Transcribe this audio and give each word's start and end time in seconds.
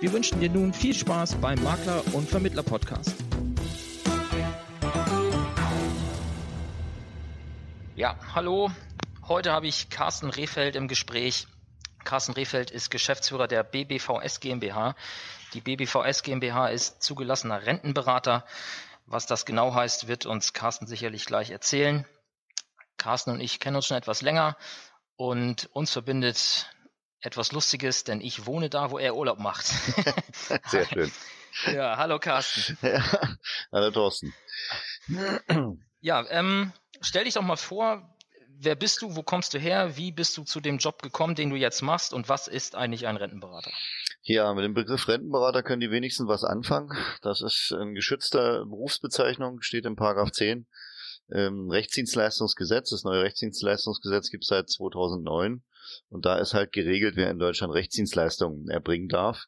Wir 0.00 0.12
wünschen 0.12 0.38
dir 0.38 0.48
nun 0.48 0.72
viel 0.72 0.94
Spaß 0.94 1.34
beim 1.40 1.60
Makler- 1.64 2.04
und 2.12 2.30
Vermittler-Podcast. 2.30 3.16
Ja, 7.96 8.16
hallo. 8.32 8.70
Heute 9.26 9.50
habe 9.50 9.66
ich 9.66 9.90
Carsten 9.90 10.30
Rehfeld 10.30 10.76
im 10.76 10.86
Gespräch. 10.86 11.48
Carsten 12.04 12.32
Rehfeld 12.34 12.70
ist 12.70 12.92
Geschäftsführer 12.92 13.48
der 13.48 13.64
BBVS 13.64 14.38
GmbH. 14.38 14.94
Die 15.52 15.60
BBVS 15.60 16.22
GmbH 16.22 16.68
ist 16.68 17.02
zugelassener 17.02 17.66
Rentenberater. 17.66 18.44
Was 19.06 19.26
das 19.26 19.46
genau 19.46 19.74
heißt, 19.74 20.06
wird 20.06 20.26
uns 20.26 20.52
Carsten 20.52 20.86
sicherlich 20.86 21.24
gleich 21.24 21.50
erzählen. 21.50 22.06
Carsten 22.98 23.32
und 23.32 23.40
ich 23.40 23.58
kennen 23.58 23.74
uns 23.74 23.86
schon 23.86 23.96
etwas 23.96 24.22
länger 24.22 24.56
und 25.16 25.68
uns 25.72 25.90
verbindet 25.90 26.70
etwas 27.20 27.52
Lustiges, 27.52 28.04
denn 28.04 28.20
ich 28.20 28.46
wohne 28.46 28.70
da, 28.70 28.90
wo 28.90 28.98
er 28.98 29.16
Urlaub 29.16 29.38
macht. 29.38 29.66
Sehr 30.66 30.86
schön. 30.86 31.12
Ja, 31.66 31.96
hallo 31.96 32.18
Carsten. 32.18 32.78
Ja, 32.82 33.02
hallo 33.72 33.90
Thorsten. 33.90 34.34
Ja, 36.00 36.24
ähm, 36.30 36.72
stell 37.00 37.24
dich 37.24 37.34
doch 37.34 37.42
mal 37.42 37.56
vor, 37.56 38.14
wer 38.60 38.76
bist 38.76 39.02
du, 39.02 39.16
wo 39.16 39.22
kommst 39.22 39.54
du 39.54 39.58
her, 39.58 39.96
wie 39.96 40.12
bist 40.12 40.36
du 40.36 40.44
zu 40.44 40.60
dem 40.60 40.78
Job 40.78 41.02
gekommen, 41.02 41.34
den 41.34 41.50
du 41.50 41.56
jetzt 41.56 41.82
machst 41.82 42.12
und 42.12 42.28
was 42.28 42.48
ist 42.48 42.74
eigentlich 42.74 43.06
ein 43.06 43.16
Rentenberater? 43.16 43.72
Ja, 44.22 44.52
mit 44.54 44.64
dem 44.64 44.74
Begriff 44.74 45.08
Rentenberater 45.08 45.62
können 45.62 45.80
die 45.80 45.90
wenigsten 45.90 46.28
was 46.28 46.44
anfangen. 46.44 46.90
Das 47.22 47.40
ist 47.40 47.72
eine 47.72 47.94
geschützte 47.94 48.64
Berufsbezeichnung, 48.66 49.62
steht 49.62 49.86
im 49.86 49.96
Paragraph 49.96 50.32
10 50.32 50.66
ähm, 51.32 51.70
Rechtsdienstleistungsgesetz. 51.70 52.90
Das 52.90 53.04
neue 53.04 53.22
Rechtsdienstleistungsgesetz 53.22 54.30
gibt 54.30 54.44
es 54.44 54.48
seit 54.48 54.68
2009 54.68 55.62
und 56.08 56.26
da 56.26 56.38
ist 56.38 56.54
halt 56.54 56.72
geregelt, 56.72 57.16
wer 57.16 57.30
in 57.30 57.38
Deutschland 57.38 57.74
Rechtsdienstleistungen 57.74 58.68
erbringen 58.68 59.08
darf. 59.08 59.46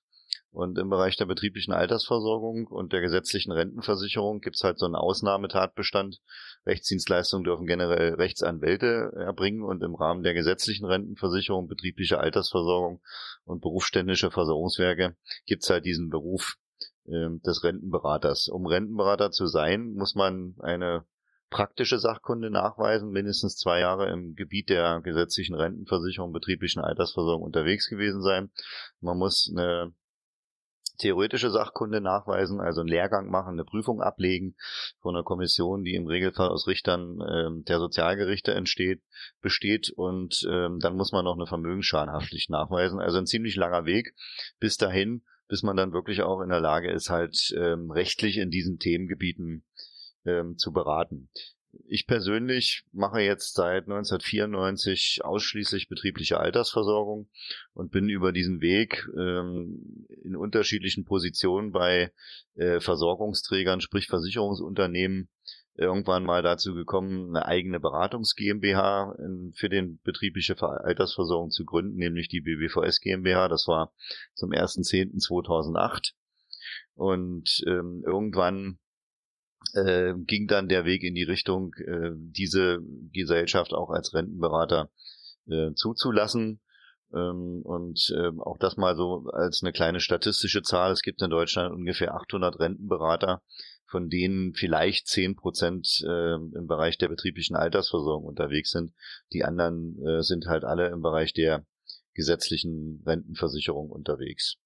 Und 0.52 0.78
im 0.78 0.91
Bereich 0.91 1.16
der 1.16 1.27
betrieblichen 1.27 1.72
Altersversorgung 1.72 2.66
und 2.66 2.92
der 2.92 3.00
gesetzlichen 3.00 3.52
Rentenversicherung 3.52 4.41
gibt 4.41 4.56
es 4.56 4.64
halt 4.64 4.78
so 4.78 4.86
einen 4.86 4.97
Ausnahmetatbestand. 4.97 6.20
Rechtsdienstleistungen 6.66 7.44
dürfen 7.44 7.66
generell 7.66 8.14
Rechtsanwälte 8.14 9.12
erbringen 9.14 9.62
und 9.62 9.82
im 9.84 9.94
Rahmen 9.94 10.24
der 10.24 10.34
gesetzlichen 10.34 10.86
Rentenversicherung, 10.86 11.69
betriebliche 11.69 12.19
Altersversorgung 12.19 13.00
und 13.44 13.60
berufsständische 13.60 14.32
Versorgungswerke 14.32 15.16
gibt 15.47 15.62
es 15.62 15.70
halt 15.70 15.84
diesen 15.84 16.10
Beruf 16.10 16.56
äh, 17.06 17.28
des 17.47 17.62
Rentenberaters. 17.62 18.48
Um 18.48 18.66
Rentenberater 18.66 19.30
zu 19.30 19.47
sein, 19.47 19.92
muss 19.92 20.16
man 20.16 20.56
eine 20.58 21.04
praktische 21.50 21.98
Sachkunde 21.98 22.50
nachweisen, 22.50 23.10
mindestens 23.10 23.56
zwei 23.56 23.80
Jahre 23.80 24.10
im 24.10 24.34
Gebiet 24.34 24.70
der 24.70 25.00
gesetzlichen 25.00 25.54
Rentenversicherung, 25.54 26.32
betrieblichen 26.32 26.80
Altersversorgung 26.80 27.44
unterwegs 27.44 27.88
gewesen 27.88 28.22
sein. 28.22 28.50
Man 29.00 29.18
muss 29.18 29.52
eine 29.52 29.92
theoretische 31.00 31.50
Sachkunde 31.50 32.00
nachweisen, 32.00 32.60
also 32.60 32.80
einen 32.80 32.88
Lehrgang 32.88 33.30
machen, 33.30 33.54
eine 33.54 33.64
Prüfung 33.64 34.00
ablegen 34.00 34.54
von 35.00 35.14
einer 35.14 35.25
Kommission, 35.25 35.82
die 35.82 35.94
im 35.94 36.06
Regelfall 36.06 36.48
aus 36.48 36.66
Richtern 36.66 37.19
ähm, 37.28 37.64
der 37.64 37.78
Sozialgerichte 37.78 38.52
entsteht, 38.52 39.02
besteht 39.41 39.91
und 39.91 40.46
ähm, 40.48 40.78
dann 40.78 40.96
muss 40.96 41.12
man 41.12 41.25
noch 41.25 41.34
eine 41.34 41.46
Vermögensschadenhaftpflicht 41.46 42.50
nachweisen. 42.50 43.00
Also 43.00 43.19
ein 43.19 43.26
ziemlich 43.26 43.56
langer 43.56 43.86
Weg 43.86 44.14
bis 44.60 44.76
dahin, 44.76 45.22
bis 45.48 45.62
man 45.62 45.76
dann 45.76 45.92
wirklich 45.92 46.22
auch 46.22 46.42
in 46.42 46.50
der 46.50 46.60
Lage 46.60 46.91
ist, 46.92 47.10
halt 47.10 47.52
ähm, 47.56 47.91
rechtlich 47.91 48.36
in 48.36 48.50
diesen 48.50 48.78
Themengebieten 48.78 49.64
ähm, 50.25 50.56
zu 50.56 50.72
beraten. 50.72 51.28
Ich 51.86 52.06
persönlich 52.06 52.84
mache 52.92 53.20
jetzt 53.20 53.54
seit 53.54 53.84
1994 53.84 55.20
ausschließlich 55.22 55.88
betriebliche 55.88 56.41
Altersversorgung 56.41 57.28
und 57.75 57.92
bin 57.92 58.08
über 58.08 58.32
diesen 58.32 58.60
Weg 58.60 59.08
ähm, 59.16 60.06
in 60.25 60.34
unterschiedlichen 60.34 61.04
Positionen 61.04 61.70
bei 61.70 62.12
äh, 62.56 62.81
Versorgungsträgern, 62.81 63.81
sprich 63.81 64.08
Versicherungsunternehmen, 64.08 65.28
irgendwann 65.76 66.25
mal 66.25 66.42
dazu 66.42 66.75
gekommen, 66.75 67.34
eine 67.34 67.47
eigene 67.47 67.78
Beratungs 67.78 68.34
GmbH 68.34 69.14
in, 69.19 69.52
für 69.54 69.69
den 69.69 70.00
betriebliche 70.02 70.60
Altersversorgung 70.60 71.50
zu 71.50 71.64
gründen, 71.64 71.97
nämlich 71.97 72.28
die 72.28 72.41
BBVS 72.41 73.00
GmbH. 73.00 73.48
Das 73.48 73.69
war 73.69 73.92
zum 74.34 74.50
1.10.2008. 74.50 76.12
Und 76.94 77.62
ähm, 77.66 78.02
irgendwann 78.04 78.78
äh, 79.75 80.14
ging 80.16 80.47
dann 80.47 80.69
der 80.69 80.84
Weg 80.84 81.03
in 81.03 81.14
die 81.14 81.25
Richtung, 81.25 81.75
äh, 81.75 82.10
diese 82.14 82.81
Gesellschaft 83.12 83.72
auch 83.72 83.91
als 83.91 84.14
Rentenberater 84.14 84.91
äh, 85.48 85.72
zuzulassen. 85.75 86.60
Ähm, 87.12 87.62
und 87.64 88.12
äh, 88.16 88.31
auch 88.38 88.58
das 88.58 88.76
mal 88.76 88.97
so 88.97 89.26
als 89.32 89.62
eine 89.62 89.72
kleine 89.72 90.00
statistische 90.00 90.62
Zahl. 90.62 90.92
Es 90.92 91.03
gibt 91.03 91.22
in 91.22 91.31
Deutschland 91.31 91.75
ungefähr 91.75 92.14
800 92.14 92.58
Rentenberater, 92.60 93.42
von 93.86 94.08
denen 94.08 94.54
vielleicht 94.54 95.08
10 95.08 95.34
Prozent 95.34 96.02
äh, 96.06 96.34
im 96.34 96.66
Bereich 96.66 96.98
der 96.98 97.08
betrieblichen 97.08 97.56
Altersversorgung 97.56 98.25
unterwegs 98.25 98.70
sind. 98.70 98.92
Die 99.32 99.44
anderen 99.44 99.98
äh, 100.06 100.22
sind 100.22 100.47
halt 100.47 100.64
alle 100.64 100.88
im 100.88 101.02
Bereich 101.02 101.32
der 101.32 101.66
gesetzlichen 102.14 103.02
Rentenversicherung 103.04 103.91
unterwegs. 103.91 104.56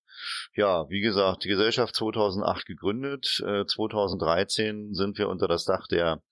Ja, 0.54 0.88
wie 0.88 1.00
gesagt, 1.00 1.44
die 1.44 1.48
Gesellschaft 1.48 1.94
2008 1.94 2.66
gegründet. 2.66 3.42
Äh, 3.46 3.64
2013 3.66 4.94
sind 4.94 5.18
wir 5.18 5.28
unter 5.28 5.48
das 5.48 5.64
Dach 5.64 5.86
der 5.86 6.22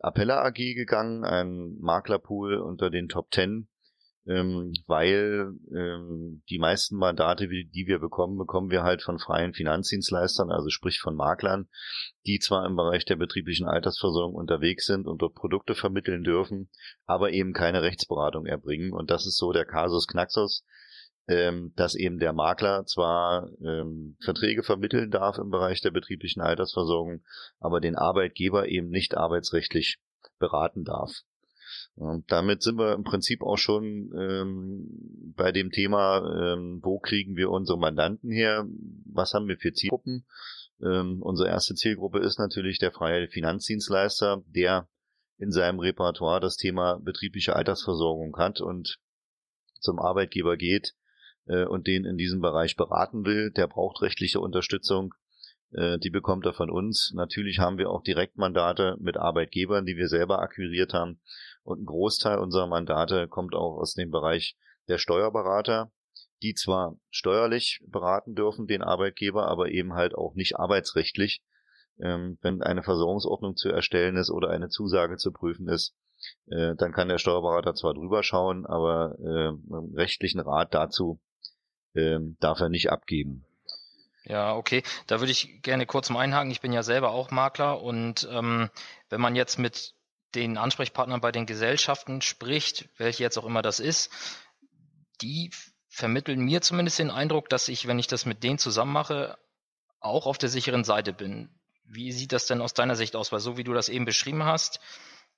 Appella 0.00 0.44
AG 0.44 0.74
gegangen, 0.74 1.24
ein 1.24 1.78
Maklerpool 1.80 2.58
unter 2.58 2.90
den 2.90 3.08
Top 3.08 3.32
10, 3.32 3.68
ähm, 4.26 4.72
weil 4.86 5.54
ähm, 5.74 6.42
die 6.50 6.58
meisten 6.58 6.96
Mandate, 6.96 7.48
die 7.48 7.86
wir 7.86 7.98
bekommen, 7.98 8.36
bekommen 8.36 8.70
wir 8.70 8.82
halt 8.82 9.02
von 9.02 9.18
freien 9.18 9.54
Finanzdienstleistern, 9.54 10.50
also 10.50 10.68
sprich 10.68 11.00
von 11.00 11.14
Maklern, 11.14 11.68
die 12.26 12.38
zwar 12.38 12.66
im 12.66 12.76
Bereich 12.76 13.06
der 13.06 13.16
betrieblichen 13.16 13.66
Altersversorgung 13.66 14.34
unterwegs 14.34 14.84
sind 14.86 15.06
und 15.06 15.22
dort 15.22 15.34
Produkte 15.34 15.74
vermitteln 15.74 16.22
dürfen, 16.22 16.68
aber 17.06 17.30
eben 17.30 17.54
keine 17.54 17.82
Rechtsberatung 17.82 18.44
erbringen. 18.44 18.92
Und 18.92 19.10
das 19.10 19.26
ist 19.26 19.38
so 19.38 19.52
der 19.52 19.64
Kasus 19.64 20.06
Knaxus 20.06 20.64
ähm, 21.26 21.72
dass 21.76 21.94
eben 21.94 22.18
der 22.18 22.32
Makler 22.32 22.84
zwar 22.84 23.48
ähm, 23.62 24.16
Verträge 24.20 24.62
vermitteln 24.62 25.10
darf 25.10 25.38
im 25.38 25.50
Bereich 25.50 25.80
der 25.80 25.90
betrieblichen 25.90 26.42
Altersversorgung, 26.42 27.22
aber 27.60 27.80
den 27.80 27.96
Arbeitgeber 27.96 28.68
eben 28.68 28.90
nicht 28.90 29.16
arbeitsrechtlich 29.16 29.98
beraten 30.38 30.84
darf. 30.84 31.12
Und 31.96 32.30
damit 32.30 32.62
sind 32.62 32.76
wir 32.76 32.92
im 32.92 33.04
Prinzip 33.04 33.42
auch 33.42 33.56
schon 33.56 34.12
ähm, 34.18 35.32
bei 35.36 35.52
dem 35.52 35.70
Thema, 35.70 36.18
ähm, 36.18 36.80
wo 36.82 36.98
kriegen 36.98 37.36
wir 37.36 37.50
unsere 37.50 37.78
Mandanten 37.78 38.30
her, 38.30 38.66
was 39.06 39.32
haben 39.32 39.48
wir 39.48 39.56
für 39.56 39.72
Zielgruppen. 39.72 40.26
Ähm, 40.82 41.22
unsere 41.22 41.48
erste 41.48 41.74
Zielgruppe 41.74 42.18
ist 42.18 42.38
natürlich 42.38 42.78
der 42.78 42.92
freie 42.92 43.28
Finanzdienstleister, 43.28 44.42
der 44.46 44.88
in 45.38 45.52
seinem 45.52 45.78
Repertoire 45.78 46.40
das 46.40 46.56
Thema 46.56 46.98
betriebliche 47.00 47.56
Altersversorgung 47.56 48.36
hat 48.36 48.60
und 48.60 48.98
zum 49.80 49.98
Arbeitgeber 49.98 50.56
geht 50.56 50.94
äh, 51.46 51.64
und 51.64 51.86
den 51.86 52.04
in 52.04 52.16
diesem 52.16 52.40
Bereich 52.40 52.76
beraten 52.76 53.24
will, 53.24 53.50
der 53.50 53.66
braucht 53.66 54.02
rechtliche 54.02 54.40
Unterstützung. 54.40 55.14
Äh, 55.72 55.98
die 55.98 56.10
bekommt 56.10 56.46
er 56.46 56.52
von 56.52 56.70
uns. 56.70 57.12
Natürlich 57.14 57.58
haben 57.58 57.78
wir 57.78 57.90
auch 57.90 58.02
Direktmandate 58.02 58.96
mit 59.00 59.16
Arbeitgebern, 59.16 59.84
die 59.84 59.96
wir 59.96 60.08
selber 60.08 60.40
akquiriert 60.40 60.94
haben. 60.94 61.20
Und 61.62 61.82
ein 61.82 61.86
Großteil 61.86 62.38
unserer 62.38 62.66
Mandate 62.66 63.28
kommt 63.28 63.54
auch 63.54 63.78
aus 63.78 63.94
dem 63.94 64.10
Bereich 64.10 64.56
der 64.88 64.98
Steuerberater, 64.98 65.90
die 66.42 66.54
zwar 66.54 66.96
steuerlich 67.10 67.80
beraten 67.86 68.34
dürfen, 68.34 68.66
den 68.66 68.82
Arbeitgeber, 68.82 69.48
aber 69.48 69.70
eben 69.70 69.94
halt 69.94 70.14
auch 70.14 70.34
nicht 70.34 70.56
arbeitsrechtlich. 70.56 71.42
Ähm, 72.00 72.38
wenn 72.42 72.60
eine 72.60 72.82
Versorgungsordnung 72.82 73.56
zu 73.56 73.68
erstellen 73.68 74.16
ist 74.16 74.30
oder 74.30 74.50
eine 74.50 74.68
Zusage 74.68 75.16
zu 75.16 75.32
prüfen 75.32 75.68
ist, 75.68 75.94
äh, 76.46 76.74
dann 76.76 76.92
kann 76.92 77.08
der 77.08 77.18
Steuerberater 77.18 77.74
zwar 77.74 77.94
drüber 77.94 78.22
schauen, 78.22 78.66
aber 78.66 79.16
äh, 79.20 79.52
rechtlichen 79.96 80.40
Rat 80.40 80.74
dazu 80.74 81.20
ähm, 81.94 82.36
darf 82.40 82.60
er 82.60 82.68
nicht 82.68 82.90
abgeben. 82.90 83.44
Ja, 84.24 84.54
okay. 84.54 84.82
Da 85.06 85.20
würde 85.20 85.32
ich 85.32 85.62
gerne 85.62 85.86
kurz 85.86 86.08
mal 86.10 86.20
einhaken. 86.20 86.50
Ich 86.50 86.62
bin 86.62 86.72
ja 86.72 86.82
selber 86.82 87.10
auch 87.10 87.30
Makler 87.30 87.82
und 87.82 88.26
ähm, 88.30 88.70
wenn 89.10 89.20
man 89.20 89.36
jetzt 89.36 89.58
mit 89.58 89.94
den 90.34 90.56
Ansprechpartnern 90.56 91.20
bei 91.20 91.30
den 91.30 91.46
Gesellschaften 91.46 92.22
spricht, 92.22 92.88
welche 92.96 93.22
jetzt 93.22 93.38
auch 93.38 93.44
immer 93.44 93.62
das 93.62 93.80
ist, 93.80 94.10
die 95.20 95.50
vermitteln 95.88 96.40
mir 96.40 96.60
zumindest 96.60 96.98
den 96.98 97.10
Eindruck, 97.10 97.48
dass 97.48 97.68
ich, 97.68 97.86
wenn 97.86 97.98
ich 97.98 98.08
das 98.08 98.26
mit 98.26 98.42
denen 98.42 98.58
zusammen 98.58 98.92
mache, 98.92 99.38
auch 100.00 100.26
auf 100.26 100.38
der 100.38 100.48
sicheren 100.48 100.84
Seite 100.84 101.12
bin. 101.12 101.50
Wie 101.84 102.10
sieht 102.10 102.32
das 102.32 102.46
denn 102.46 102.62
aus 102.62 102.74
deiner 102.74 102.96
Sicht 102.96 103.14
aus? 103.14 103.30
Weil 103.30 103.40
so 103.40 103.56
wie 103.56 103.64
du 103.64 103.74
das 103.74 103.88
eben 103.88 104.04
beschrieben 104.04 104.44
hast, 104.44 104.80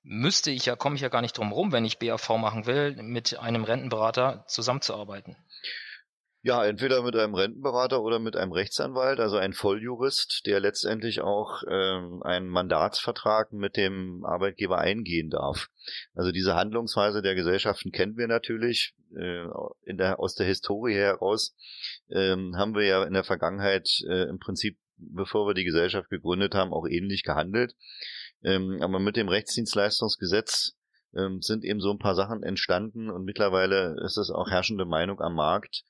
müsste 0.01 0.49
ich 0.49 0.65
ja, 0.65 0.75
komme 0.75 0.95
ich 0.95 1.01
ja 1.01 1.09
gar 1.09 1.21
nicht 1.21 1.37
drum 1.37 1.51
rum, 1.51 1.71
wenn 1.71 1.85
ich 1.85 1.99
BAV 1.99 2.29
machen 2.37 2.65
will, 2.65 2.95
mit 2.95 3.37
einem 3.37 3.65
Rentenberater 3.65 4.45
zusammenzuarbeiten. 4.47 5.35
Ja, 6.43 6.63
entweder 6.63 7.01
mit 7.01 7.15
einem 7.15 7.33
Rentenberater 7.33 8.01
oder 8.01 8.19
mit 8.19 8.35
einem 8.35 8.51
Rechtsanwalt, 8.51 9.19
also 9.19 9.37
ein 9.37 9.53
Volljurist, 9.53 10.45
der 10.45 10.59
letztendlich 10.59 11.21
auch 11.21 11.63
ähm, 11.67 12.21
einen 12.23 12.47
Mandatsvertrag 12.47 13.51
mit 13.53 13.75
dem 13.75 14.23
Arbeitgeber 14.23 14.77
eingehen 14.77 15.29
darf. 15.29 15.67
Also 16.13 16.31
diese 16.31 16.55
Handlungsweise 16.55 17.21
der 17.21 17.33
Gesellschaften 17.33 17.91
kennen 17.91 18.17
wir 18.17 18.27
natürlich 18.27 18.93
äh, 19.15 19.45
in 19.83 19.97
der, 19.97 20.19
aus 20.19 20.35
der 20.35 20.45
Historie 20.45 20.93
heraus. 20.93 21.55
Ähm, 22.09 22.55
haben 22.55 22.75
wir 22.75 22.85
ja 22.85 23.03
in 23.03 23.13
der 23.13 23.23
Vergangenheit 23.23 23.89
äh, 24.07 24.29
im 24.29 24.37
Prinzip, 24.37 24.77
bevor 24.97 25.47
wir 25.47 25.55
die 25.55 25.65
Gesellschaft 25.65 26.09
gegründet 26.09 26.53
haben, 26.53 26.71
auch 26.71 26.85
ähnlich 26.87 27.23
gehandelt. 27.23 27.73
Ähm, 28.43 28.77
aber 28.81 28.99
mit 28.99 29.15
dem 29.15 29.27
Rechtsdienstleistungsgesetz 29.27 30.77
ähm, 31.17 31.41
sind 31.41 31.65
eben 31.65 31.81
so 31.81 31.91
ein 31.91 31.99
paar 31.99 32.15
Sachen 32.15 32.43
entstanden 32.43 33.09
und 33.09 33.25
mittlerweile 33.25 33.95
ist 34.05 34.17
es 34.17 34.29
auch 34.29 34.49
herrschende 34.49 34.85
Meinung 34.85 35.19
am 35.19 35.35
Markt, 35.35 35.83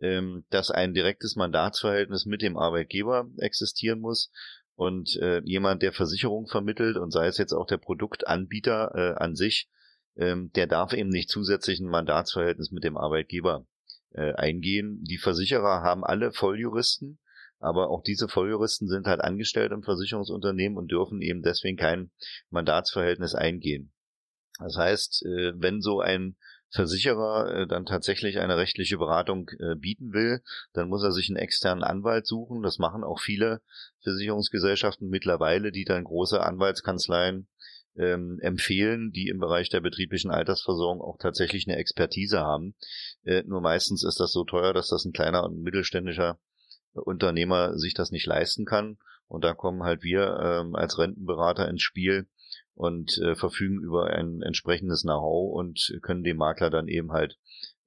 ähm, 0.00 0.44
dass 0.50 0.70
ein 0.70 0.94
direktes 0.94 1.36
Mandatsverhältnis 1.36 2.26
mit 2.26 2.42
dem 2.42 2.56
Arbeitgeber 2.56 3.26
existieren 3.38 4.00
muss 4.00 4.30
und 4.76 5.16
äh, 5.16 5.40
jemand, 5.44 5.82
der 5.82 5.92
Versicherung 5.92 6.46
vermittelt 6.46 6.96
und 6.96 7.12
sei 7.12 7.26
es 7.26 7.38
jetzt 7.38 7.52
auch 7.52 7.66
der 7.66 7.78
Produktanbieter 7.78 8.92
äh, 8.94 9.22
an 9.22 9.34
sich, 9.36 9.68
ähm, 10.16 10.50
der 10.54 10.66
darf 10.66 10.92
eben 10.92 11.08
nicht 11.08 11.28
zusätzlich 11.28 11.80
ein 11.80 11.88
Mandatsverhältnis 11.88 12.70
mit 12.70 12.84
dem 12.84 12.96
Arbeitgeber 12.96 13.66
äh, 14.12 14.32
eingehen. 14.34 15.02
Die 15.04 15.18
Versicherer 15.18 15.82
haben 15.82 16.04
alle 16.04 16.32
Volljuristen, 16.32 17.18
aber 17.58 17.90
auch 17.90 18.02
diese 18.02 18.28
Volljuristen 18.28 18.88
sind 18.88 19.06
halt 19.06 19.20
angestellt 19.20 19.72
im 19.72 19.82
Versicherungsunternehmen 19.82 20.76
und 20.76 20.90
dürfen 20.90 21.22
eben 21.22 21.42
deswegen 21.42 21.76
kein 21.76 22.10
Mandatsverhältnis 22.50 23.34
eingehen. 23.34 23.93
Das 24.58 24.76
heißt, 24.76 25.24
äh, 25.26 25.52
wenn 25.56 25.80
so 25.80 26.00
ein 26.00 26.36
Versicherer 26.70 27.54
äh, 27.54 27.66
dann 27.66 27.86
tatsächlich 27.86 28.40
eine 28.40 28.56
rechtliche 28.56 28.98
Beratung 28.98 29.48
äh, 29.60 29.76
bieten 29.76 30.12
will, 30.12 30.42
dann 30.72 30.88
muss 30.88 31.04
er 31.04 31.12
sich 31.12 31.28
einen 31.28 31.36
externen 31.36 31.84
Anwalt 31.84 32.26
suchen. 32.26 32.62
Das 32.62 32.78
machen 32.78 33.04
auch 33.04 33.20
viele 33.20 33.62
Versicherungsgesellschaften 34.02 35.08
mittlerweile, 35.08 35.70
die 35.70 35.84
dann 35.84 36.04
große 36.04 36.40
Anwaltskanzleien 36.40 37.48
ähm, 37.96 38.40
empfehlen, 38.40 39.12
die 39.12 39.28
im 39.28 39.38
Bereich 39.38 39.68
der 39.68 39.80
betrieblichen 39.80 40.32
Altersversorgung 40.32 41.00
auch 41.00 41.16
tatsächlich 41.18 41.68
eine 41.68 41.76
Expertise 41.76 42.40
haben. 42.40 42.74
Äh, 43.22 43.44
nur 43.46 43.60
meistens 43.60 44.02
ist 44.04 44.18
das 44.18 44.32
so 44.32 44.44
teuer, 44.44 44.74
dass 44.74 44.88
das 44.88 45.04
ein 45.04 45.12
kleiner 45.12 45.44
und 45.44 45.62
mittelständischer 45.62 46.38
Unternehmer 46.92 47.78
sich 47.78 47.94
das 47.94 48.10
nicht 48.10 48.26
leisten 48.26 48.64
kann. 48.64 48.98
Und 49.26 49.44
da 49.44 49.54
kommen 49.54 49.84
halt 49.84 50.02
wir 50.02 50.38
ähm, 50.40 50.74
als 50.74 50.98
Rentenberater 50.98 51.68
ins 51.68 51.82
Spiel, 51.82 52.26
und 52.74 53.18
äh, 53.18 53.34
verfügen 53.34 53.80
über 53.80 54.10
ein 54.10 54.42
entsprechendes 54.42 55.02
Know-how 55.02 55.54
und 55.54 55.98
können 56.02 56.24
dem 56.24 56.36
Makler 56.36 56.70
dann 56.70 56.88
eben 56.88 57.12
halt 57.12 57.38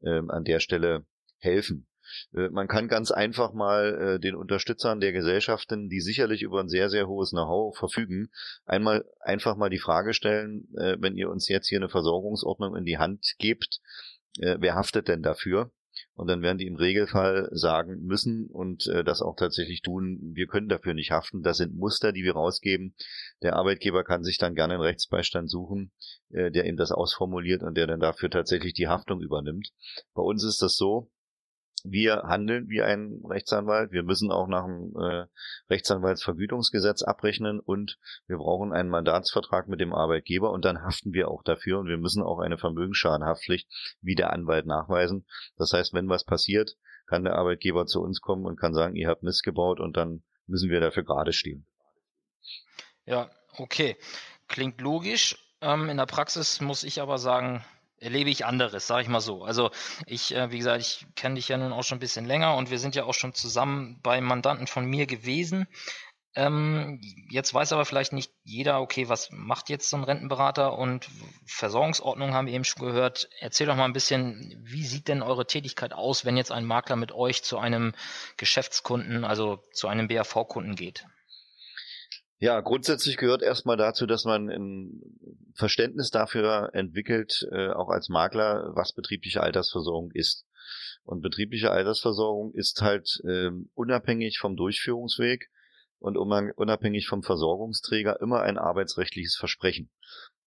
äh, 0.02 0.22
an 0.28 0.44
der 0.44 0.60
Stelle 0.60 1.06
helfen. 1.40 1.88
Äh, 2.34 2.50
man 2.50 2.68
kann 2.68 2.88
ganz 2.88 3.12
einfach 3.12 3.54
mal 3.54 4.16
äh, 4.16 4.20
den 4.20 4.36
Unterstützern 4.36 5.00
der 5.00 5.12
Gesellschaften, 5.12 5.90
die 5.90 6.00
sicherlich 6.00 6.42
über 6.42 6.62
ein 6.62 6.70
sehr, 6.70 6.90
sehr 6.90 7.08
hohes 7.08 7.32
Know-how 7.32 7.78
verfügen, 7.78 8.30
einmal 8.66 9.06
einfach 9.20 9.58
mal 9.58 9.70
die 9.70 9.80
Frage 9.80 10.14
stellen, 10.14 10.68
äh, 10.78 10.98
wenn 11.00 11.16
ihr 11.16 11.30
uns 11.30 11.48
jetzt 11.48 11.68
hier 11.68 11.80
eine 11.80 11.90
Versorgungsordnung 11.90 12.76
in 12.76 12.86
die 12.86 12.98
Hand 12.98 13.36
gebt, 13.40 13.82
äh, 14.40 14.58
wer 14.60 14.76
haftet 14.76 15.08
denn 15.08 15.22
dafür? 15.22 15.72
Und 16.16 16.28
dann 16.28 16.42
werden 16.42 16.58
die 16.58 16.68
im 16.68 16.76
Regelfall 16.76 17.50
sagen 17.52 18.02
müssen 18.04 18.48
und 18.48 18.88
äh, 18.88 19.04
das 19.04 19.22
auch 19.22 19.36
tatsächlich 19.36 19.82
tun, 19.82 20.20
wir 20.34 20.48
können 20.48 20.70
dafür 20.70 20.94
nicht 20.94 21.12
haften. 21.12 21.42
Das 21.42 21.58
sind 21.58 21.76
Muster, 21.76 22.12
die 22.12 22.24
wir 22.24 22.34
rausgeben. 22.34 22.96
Der 23.42 23.56
Arbeitgeber 23.56 24.04
kann 24.04 24.24
sich 24.24 24.38
dann 24.38 24.56
gerne 24.56 24.74
einen 24.74 24.84
Rechtsbeistand 24.84 25.50
suchen, 25.50 25.92
äh, 26.30 26.52
der 26.52 26.66
ihm 26.66 26.78
das 26.78 26.92
ausformuliert 26.92 27.64
und 27.64 27.78
der 27.78 27.88
dann 27.88 28.00
dafür 28.00 28.30
tatsächlich 28.30 28.74
die 28.74 28.88
Haftung 28.88 29.22
übernimmt. 29.22 29.70
Bei 30.14 30.22
uns 30.22 30.44
ist 30.44 30.62
das 30.62 30.76
so, 30.76 31.10
wir 31.92 32.24
handeln 32.24 32.70
wie 32.70 32.82
ein 32.82 33.22
Rechtsanwalt. 33.24 33.92
Wir 33.92 34.04
müssen 34.04 34.32
auch 34.32 34.48
nach 34.48 34.66
dem 34.66 34.94
äh, 35.00 35.26
Rechtsanwaltsvergütungsgesetz 35.70 37.04
abrechnen 37.04 37.60
und 37.60 37.98
wir 38.28 38.38
brauchen 38.38 38.74
einen 38.74 38.90
Mandatsvertrag 38.90 39.68
mit 39.68 39.80
dem 39.80 39.94
Arbeitgeber 39.94 40.52
und 40.52 40.66
dann 40.66 40.82
haften 40.82 41.14
wir 41.14 41.30
auch 41.30 41.44
dafür 41.44 41.80
und 41.80 41.88
wir 41.88 41.98
müssen 41.98 42.24
auch 42.24 42.40
eine 42.40 42.58
Vermögensschadenhaftpflicht 42.58 43.70
wie 44.02 44.16
der 44.16 44.34
Anwalt 44.34 44.66
nachweisen. 44.66 45.26
Das 45.58 45.74
heißt, 45.74 45.94
wenn 45.94 46.10
was 46.10 46.26
passiert, 46.26 46.78
kann 47.08 47.24
der 47.24 47.36
Arbeitgeber 47.36 47.86
zu 47.86 48.02
uns 48.02 48.22
kommen 48.22 48.46
und 48.46 48.60
kann 48.60 48.74
sagen, 48.74 48.96
ihr 48.96 49.08
habt 49.08 49.24
Mist 49.24 49.44
gebaut 49.44 49.80
und 49.80 49.98
dann 49.98 50.24
müssen 50.46 50.70
wir 50.70 50.80
dafür 50.80 51.04
gerade 51.04 51.34
stehen. 51.34 51.66
Ja, 53.06 53.30
okay. 53.58 53.96
Klingt 54.48 54.82
logisch. 54.82 55.38
Ähm, 55.62 55.90
in 55.90 55.98
der 55.98 56.06
Praxis 56.06 56.62
muss 56.62 56.84
ich 56.84 57.02
aber 57.02 57.18
sagen, 57.18 57.64
erlebe 58.00 58.30
ich 58.30 58.46
anderes, 58.46 58.88
sage 58.88 59.04
ich 59.04 59.08
mal 59.08 59.22
so. 59.22 59.44
Also 59.44 59.72
ich, 60.06 60.34
äh, 60.36 60.52
wie 60.52 60.58
gesagt, 60.58 60.82
ich 60.82 61.06
kenne 61.16 61.36
dich 61.36 61.48
ja 61.48 61.58
nun 61.58 61.74
auch 61.74 61.84
schon 61.84 61.98
ein 61.98 62.02
bisschen 62.02 62.26
länger 62.26 62.56
und 62.56 62.70
wir 62.70 62.80
sind 62.80 62.96
ja 62.96 63.04
auch 63.04 63.14
schon 63.14 63.34
zusammen 63.34 64.00
bei 64.04 64.22
Mandanten 64.22 64.68
von 64.68 64.86
mir 64.86 65.06
gewesen. 65.08 65.68
Ähm, 66.36 67.02
jetzt 67.32 67.52
weiß 67.52 67.74
aber 67.74 67.84
vielleicht 67.84 68.14
nicht 68.14 68.32
jeder, 68.44 68.80
okay, 68.80 69.10
was 69.10 69.32
macht 69.32 69.70
jetzt 69.70 69.90
so 69.90 69.98
ein 69.98 70.04
Rentenberater 70.04 70.78
und 70.78 71.10
Versorgungsordnung 71.48 72.34
haben 72.34 72.46
wir 72.46 72.54
eben 72.54 72.64
schon 72.64 72.86
gehört. 72.86 73.28
Erzähl 73.40 73.66
doch 73.66 73.76
mal 73.76 73.86
ein 73.86 73.94
bisschen, 73.94 74.56
wie 74.64 74.86
sieht 74.86 75.08
denn 75.08 75.24
eure 75.24 75.48
Tätigkeit 75.48 75.94
aus, 75.94 76.26
wenn 76.26 76.38
jetzt 76.38 76.52
ein 76.52 76.66
Makler 76.66 76.96
mit 76.96 77.12
euch 77.12 77.44
zu 77.44 77.58
einem 77.58 77.94
Geschäftskunden, 78.38 79.26
also 79.26 79.64
zu 79.72 79.88
einem 79.88 80.08
BAV-Kunden 80.08 80.76
geht? 80.76 81.08
Ja, 82.40 82.62
grundsätzlich 82.62 83.18
gehört 83.18 83.42
erstmal 83.42 83.78
dazu, 83.78 84.06
dass 84.06 84.24
man 84.24 84.50
ein 84.50 85.02
Verständnis 85.56 86.12
dafür 86.12 86.70
entwickelt, 86.74 87.48
äh, 87.52 87.70
auch 87.70 87.90
als 87.90 88.10
Makler, 88.10 88.72
was 88.76 88.94
betriebliche 88.94 89.42
Altersversorgung 89.42 90.12
ist. 90.12 90.46
Und 91.04 91.22
betriebliche 91.22 91.72
Altersversorgung 91.72 92.54
ist 92.54 92.82
halt 92.82 93.22
äh, 93.26 93.50
unabhängig 93.74 94.38
vom 94.38 94.56
Durchführungsweg 94.56 95.50
und 96.00 96.16
unabhängig 96.16 97.08
vom 97.08 97.24
Versorgungsträger 97.24 98.22
immer 98.22 98.42
ein 98.42 98.60
arbeitsrechtliches 98.60 99.36
Versprechen. 99.36 99.90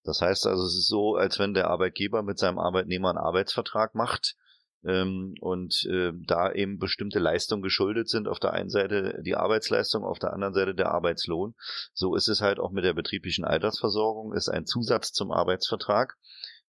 Das 0.04 0.20
heißt 0.20 0.46
also, 0.46 0.64
es 0.64 0.76
ist 0.76 0.86
so, 0.86 1.16
als 1.16 1.40
wenn 1.40 1.54
der 1.54 1.68
Arbeitgeber 1.68 2.22
mit 2.22 2.38
seinem 2.38 2.58
Arbeitnehmer 2.58 3.08
einen 3.08 3.18
Arbeitsvertrag 3.18 3.96
macht, 3.96 4.36
ähm, 4.84 5.34
und 5.40 5.84
äh, 5.86 6.12
da 6.26 6.52
eben 6.52 6.78
bestimmte 6.78 7.18
Leistungen 7.18 7.62
geschuldet 7.62 8.08
sind. 8.08 8.28
Auf 8.28 8.40
der 8.40 8.52
einen 8.52 8.70
Seite 8.70 9.20
die 9.22 9.36
Arbeitsleistung, 9.36 10.04
auf 10.04 10.18
der 10.18 10.32
anderen 10.32 10.54
Seite 10.54 10.74
der 10.74 10.90
Arbeitslohn. 10.90 11.54
So 11.92 12.14
ist 12.14 12.28
es 12.28 12.40
halt 12.40 12.58
auch 12.58 12.70
mit 12.70 12.84
der 12.84 12.94
betrieblichen 12.94 13.44
Altersversorgung, 13.44 14.32
ist 14.32 14.48
ein 14.48 14.66
Zusatz 14.66 15.12
zum 15.12 15.32
Arbeitsvertrag, 15.32 16.16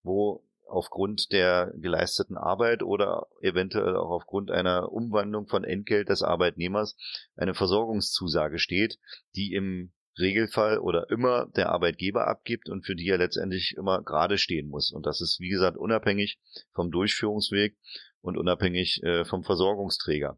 wo 0.03 0.43
aufgrund 0.71 1.31
der 1.31 1.73
geleisteten 1.75 2.37
Arbeit 2.37 2.81
oder 2.81 3.27
eventuell 3.41 3.95
auch 3.95 4.09
aufgrund 4.09 4.51
einer 4.51 4.91
Umwandlung 4.91 5.47
von 5.47 5.63
Entgelt 5.63 6.09
des 6.09 6.23
Arbeitnehmers 6.23 6.95
eine 7.35 7.53
Versorgungszusage 7.53 8.57
steht, 8.57 8.97
die 9.35 9.53
im 9.53 9.91
Regelfall 10.19 10.77
oder 10.79 11.09
immer 11.09 11.47
der 11.55 11.69
Arbeitgeber 11.69 12.27
abgibt 12.27 12.69
und 12.69 12.85
für 12.85 12.95
die 12.95 13.07
er 13.07 13.17
letztendlich 13.17 13.75
immer 13.77 14.01
gerade 14.03 14.37
stehen 14.37 14.67
muss. 14.67 14.91
Und 14.91 15.05
das 15.05 15.21
ist, 15.21 15.39
wie 15.39 15.49
gesagt, 15.49 15.77
unabhängig 15.77 16.39
vom 16.73 16.91
Durchführungsweg 16.91 17.77
und 18.21 18.37
unabhängig 18.37 19.01
äh, 19.03 19.25
vom 19.25 19.43
Versorgungsträger. 19.43 20.37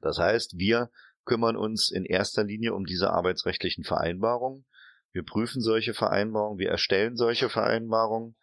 Das 0.00 0.18
heißt, 0.18 0.58
wir 0.58 0.90
kümmern 1.24 1.56
uns 1.56 1.90
in 1.90 2.04
erster 2.04 2.44
Linie 2.44 2.74
um 2.74 2.84
diese 2.84 3.10
arbeitsrechtlichen 3.10 3.84
Vereinbarungen. 3.84 4.64
Wir 5.12 5.22
prüfen 5.22 5.60
solche 5.60 5.94
Vereinbarungen, 5.94 6.58
wir 6.58 6.70
erstellen 6.70 7.16
solche 7.16 7.48
Vereinbarungen. 7.48 8.36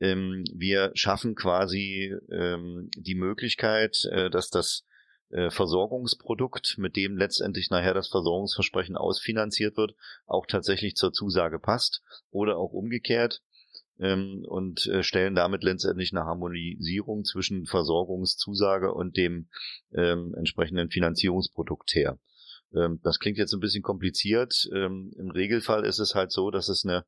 Ähm, 0.00 0.44
wir 0.52 0.90
schaffen 0.94 1.34
quasi 1.34 2.14
ähm, 2.30 2.90
die 2.96 3.14
Möglichkeit, 3.14 4.04
äh, 4.10 4.30
dass 4.30 4.50
das 4.50 4.84
Versorgungsprodukt, 5.28 6.76
mit 6.78 6.94
dem 6.94 7.16
letztendlich 7.16 7.70
nachher 7.70 7.94
das 7.94 8.08
Versorgungsversprechen 8.08 8.96
ausfinanziert 8.96 9.76
wird, 9.76 9.94
auch 10.26 10.46
tatsächlich 10.46 10.94
zur 10.94 11.12
Zusage 11.12 11.58
passt 11.58 12.02
oder 12.30 12.56
auch 12.58 12.72
umgekehrt 12.72 13.42
ähm, 13.98 14.44
und 14.46 14.86
äh, 14.86 15.02
stellen 15.02 15.34
damit 15.34 15.62
letztendlich 15.62 16.12
eine 16.12 16.24
Harmonisierung 16.24 17.24
zwischen 17.24 17.66
Versorgungszusage 17.66 18.92
und 18.92 19.16
dem 19.16 19.48
ähm, 19.94 20.34
entsprechenden 20.36 20.90
Finanzierungsprodukt 20.90 21.94
her. 21.94 22.18
Ähm, 22.74 23.00
das 23.02 23.18
klingt 23.18 23.38
jetzt 23.38 23.52
ein 23.52 23.60
bisschen 23.60 23.82
kompliziert. 23.82 24.68
Im 24.72 25.30
Regelfall 25.34 25.84
ist 25.84 25.98
es 25.98 26.14
halt 26.14 26.32
so, 26.32 26.50
dass 26.50 26.68
es 26.68 26.84
eine 26.84 27.04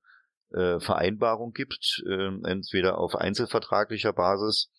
äh, 0.51 0.81
Vereinbarung 0.81 1.53
gibt, 1.53 2.03
äh, 2.07 2.31
entweder 2.45 2.99
auf 2.99 3.17
einzelvertraglicher 3.17 4.13
Basis 4.13 4.71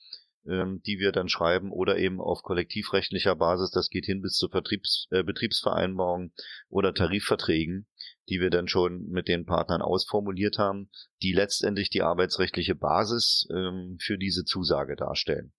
ähm, 0.48 0.82
die 0.86 1.00
wir 1.00 1.12
dann 1.12 1.30
schreiben 1.30 1.72
oder 1.72 1.98
eben 1.98 2.22
auf 2.22 2.44
kollektivrechtlicher 2.44 3.36
Basis. 3.36 3.72
Das 3.72 3.90
geht 3.90 4.06
hin 4.06 4.22
bis 4.22 4.34
zu 4.34 4.50
Vertriebs, 4.50 5.08
äh, 5.12 5.24
Betriebsvereinbarungen 5.24 6.34
oder 6.70 6.94
Tarifverträgen, 6.94 7.88
die 8.30 8.40
wir 8.40 8.50
dann 8.50 8.68
schon 8.68 9.08
mit 9.10 9.28
den 9.28 9.46
Partnern 9.46 9.82
ausformuliert 9.82 10.58
haben, 10.58 10.90
die 11.22 11.34
letztendlich 11.34 11.90
die 11.90 12.02
arbeitsrechtliche 12.02 12.76
Basis 12.76 13.48
ähm, 13.52 13.98
für 14.00 14.18
diese 14.18 14.46
Zusage 14.46 14.96
darstellen. 14.96 15.52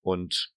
Und 0.00 0.52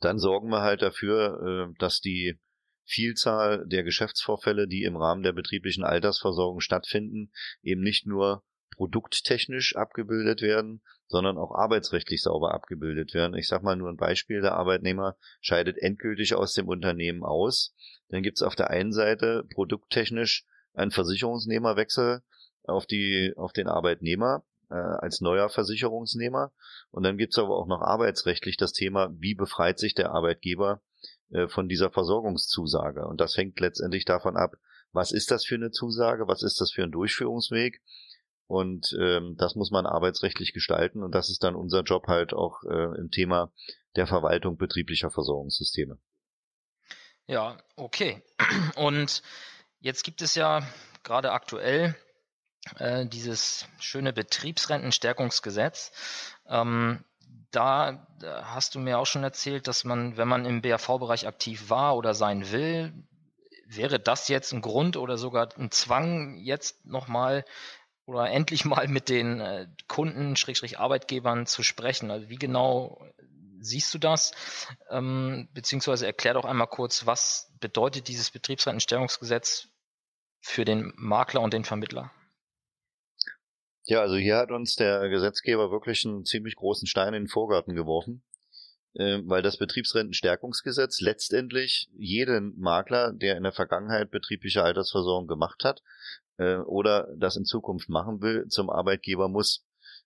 dann 0.00 0.18
sorgen 0.18 0.48
wir 0.50 0.62
halt 0.62 0.82
dafür, 0.82 1.70
äh, 1.70 1.74
dass 1.78 2.00
die 2.00 2.38
Vielzahl 2.86 3.66
der 3.66 3.82
Geschäftsvorfälle, 3.82 4.68
die 4.68 4.82
im 4.82 4.96
Rahmen 4.96 5.22
der 5.22 5.32
betrieblichen 5.32 5.84
Altersversorgung 5.84 6.60
stattfinden, 6.60 7.32
eben 7.62 7.80
nicht 7.80 8.06
nur 8.06 8.44
produkttechnisch 8.76 9.76
abgebildet 9.76 10.42
werden, 10.42 10.82
sondern 11.14 11.38
auch 11.38 11.54
arbeitsrechtlich 11.54 12.22
sauber 12.22 12.52
abgebildet 12.52 13.14
werden. 13.14 13.36
Ich 13.36 13.46
sage 13.46 13.64
mal 13.64 13.76
nur 13.76 13.88
ein 13.88 13.96
Beispiel, 13.96 14.40
der 14.40 14.56
Arbeitnehmer 14.56 15.16
scheidet 15.40 15.78
endgültig 15.78 16.34
aus 16.34 16.54
dem 16.54 16.66
Unternehmen 16.66 17.22
aus. 17.22 17.72
Dann 18.08 18.24
gibt 18.24 18.38
es 18.38 18.42
auf 18.42 18.56
der 18.56 18.70
einen 18.70 18.90
Seite 18.90 19.44
produkttechnisch 19.54 20.44
einen 20.72 20.90
Versicherungsnehmerwechsel 20.90 22.22
auf, 22.64 22.86
die, 22.86 23.32
auf 23.36 23.52
den 23.52 23.68
Arbeitnehmer 23.68 24.42
äh, 24.70 24.74
als 24.74 25.20
neuer 25.20 25.48
Versicherungsnehmer. 25.50 26.50
Und 26.90 27.04
dann 27.04 27.16
gibt 27.16 27.34
es 27.34 27.38
aber 27.38 27.58
auch 27.58 27.68
noch 27.68 27.80
arbeitsrechtlich 27.80 28.56
das 28.56 28.72
Thema, 28.72 29.10
wie 29.16 29.36
befreit 29.36 29.78
sich 29.78 29.94
der 29.94 30.10
Arbeitgeber 30.10 30.82
äh, 31.30 31.46
von 31.46 31.68
dieser 31.68 31.92
Versorgungszusage. 31.92 33.06
Und 33.06 33.20
das 33.20 33.36
hängt 33.36 33.60
letztendlich 33.60 34.04
davon 34.04 34.36
ab, 34.36 34.56
was 34.90 35.12
ist 35.12 35.30
das 35.30 35.44
für 35.44 35.54
eine 35.54 35.70
Zusage, 35.70 36.26
was 36.26 36.42
ist 36.42 36.60
das 36.60 36.72
für 36.72 36.82
ein 36.82 36.90
Durchführungsweg. 36.90 37.82
Und 38.46 38.94
ähm, 39.00 39.36
das 39.38 39.54
muss 39.54 39.70
man 39.70 39.86
arbeitsrechtlich 39.86 40.52
gestalten 40.52 41.02
und 41.02 41.14
das 41.14 41.30
ist 41.30 41.42
dann 41.42 41.54
unser 41.54 41.82
Job 41.82 42.06
halt 42.08 42.34
auch 42.34 42.62
äh, 42.64 42.98
im 42.98 43.10
Thema 43.10 43.50
der 43.96 44.06
Verwaltung 44.06 44.58
betrieblicher 44.58 45.10
Versorgungssysteme. 45.10 45.98
Ja, 47.26 47.56
okay. 47.76 48.22
Und 48.76 49.22
jetzt 49.80 50.04
gibt 50.04 50.20
es 50.20 50.34
ja 50.34 50.62
gerade 51.04 51.32
aktuell 51.32 51.96
äh, 52.78 53.06
dieses 53.06 53.66
schöne 53.78 54.12
Betriebsrentenstärkungsgesetz. 54.12 55.92
Ähm, 56.46 57.02
da, 57.50 58.06
da 58.18 58.54
hast 58.54 58.74
du 58.74 58.78
mir 58.78 58.98
auch 58.98 59.06
schon 59.06 59.22
erzählt, 59.22 59.68
dass 59.68 59.84
man, 59.84 60.16
wenn 60.16 60.28
man 60.28 60.44
im 60.44 60.60
BAV-Bereich 60.60 61.26
aktiv 61.26 61.70
war 61.70 61.96
oder 61.96 62.12
sein 62.12 62.50
will, 62.50 62.92
wäre 63.66 64.00
das 64.00 64.28
jetzt 64.28 64.52
ein 64.52 64.60
Grund 64.60 64.96
oder 64.96 65.16
sogar 65.16 65.48
ein 65.56 65.70
Zwang, 65.70 66.36
jetzt 66.36 66.84
nochmal 66.84 67.44
oder 68.06 68.30
endlich 68.30 68.64
mal 68.64 68.88
mit 68.88 69.08
den 69.08 69.40
äh, 69.40 69.66
Kunden, 69.88 70.36
Schrägstrich 70.36 70.78
Arbeitgebern 70.78 71.46
zu 71.46 71.62
sprechen. 71.62 72.10
Also 72.10 72.28
wie 72.28 72.36
genau 72.36 73.04
siehst 73.60 73.92
du 73.94 73.98
das? 73.98 74.32
Ähm, 74.90 75.48
beziehungsweise 75.54 76.06
erklär 76.06 76.34
doch 76.34 76.44
einmal 76.44 76.66
kurz, 76.66 77.06
was 77.06 77.52
bedeutet 77.60 78.08
dieses 78.08 78.30
Betriebsrentenstellungsgesetz 78.30 79.68
für 80.40 80.64
den 80.64 80.92
Makler 80.96 81.40
und 81.40 81.54
den 81.54 81.64
Vermittler? 81.64 82.12
Ja, 83.86 84.00
also 84.00 84.16
hier 84.16 84.36
hat 84.36 84.50
uns 84.50 84.76
der 84.76 85.08
Gesetzgeber 85.08 85.70
wirklich 85.70 86.04
einen 86.06 86.24
ziemlich 86.24 86.56
großen 86.56 86.86
Stein 86.86 87.14
in 87.14 87.24
den 87.24 87.28
Vorgarten 87.28 87.74
geworfen, 87.74 88.22
äh, 88.94 89.20
weil 89.24 89.42
das 89.42 89.58
Betriebsrentenstärkungsgesetz 89.58 91.00
letztendlich 91.00 91.90
jeden 91.96 92.58
Makler, 92.58 93.12
der 93.12 93.36
in 93.36 93.42
der 93.42 93.52
Vergangenheit 93.52 94.10
betriebliche 94.10 94.62
Altersversorgung 94.62 95.26
gemacht 95.26 95.64
hat 95.64 95.82
äh, 96.38 96.56
oder 96.56 97.08
das 97.16 97.36
in 97.36 97.44
Zukunft 97.44 97.88
machen 97.88 98.20
will, 98.22 98.46
zum 98.48 98.70
Arbeitgeber 98.70 99.28
muss. 99.28 99.64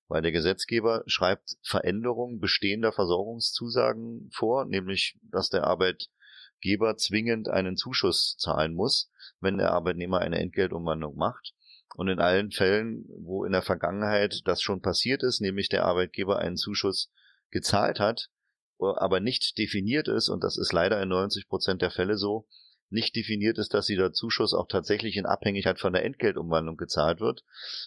Weil 0.09 0.23
der 0.23 0.33
Gesetzgeber 0.33 1.03
schreibt 1.07 1.57
Veränderungen 1.63 2.41
bestehender 2.41 2.93
Versorgungszusagen 2.93 4.31
vor, 4.33 4.65
nämlich 4.65 5.19
dass 5.23 5.51
der 5.51 5.65
Arbeitgeber 5.65 6.97
zwingend 6.97 7.49
einen 7.49 7.77
Zuschuss 7.77 8.37
zahlen 8.39 8.75
muss, 8.75 9.11
wenn 9.41 9.59
der 9.59 9.73
Arbeitnehmer 9.73 10.21
eine 10.21 10.39
Entgeltumwandlung 10.39 11.15
macht. 11.17 11.53
Und 11.95 12.09
in 12.09 12.21
allen 12.21 12.53
Fällen, 12.53 13.07
wo 13.19 13.45
in 13.45 13.53
der 13.53 13.63
Vergangenheit 13.63 14.43
das 14.47 14.63
schon 14.63 14.81
passiert 14.81 15.23
ist, 15.23 15.41
nämlich 15.41 15.69
der 15.69 15.85
Arbeitgeber 15.85 16.39
einen 16.39 16.57
Zuschuss 16.57 17.11
gezahlt 17.51 18.01
hat, 18.01 18.31
aber 18.79 19.21
nicht 19.21 19.59
definiert 19.59 20.09
ist, 20.09 20.29
und 20.29 20.45
das 20.45 20.57
ist 20.57 20.73
leider 20.73 21.03
in 21.03 21.09
90 21.09 21.49
Prozent 21.49 21.83
der 21.83 21.91
Fälle 21.91 22.17
so, 22.17 22.47
nicht 22.91 23.17
definiert 23.17 23.59
ist, 23.59 23.75
dass 23.75 23.87
dieser 23.87 24.13
Zuschuss 24.13 24.55
auch 24.55 24.67
tatsächlich 24.69 25.17
in 25.17 25.27
Abhängigkeit 25.27 25.79
von 25.79 25.93
der 25.93 26.05
Entgeltumwandlung 26.05 26.77
gezahlt 26.77 27.21
wird, 27.21 27.45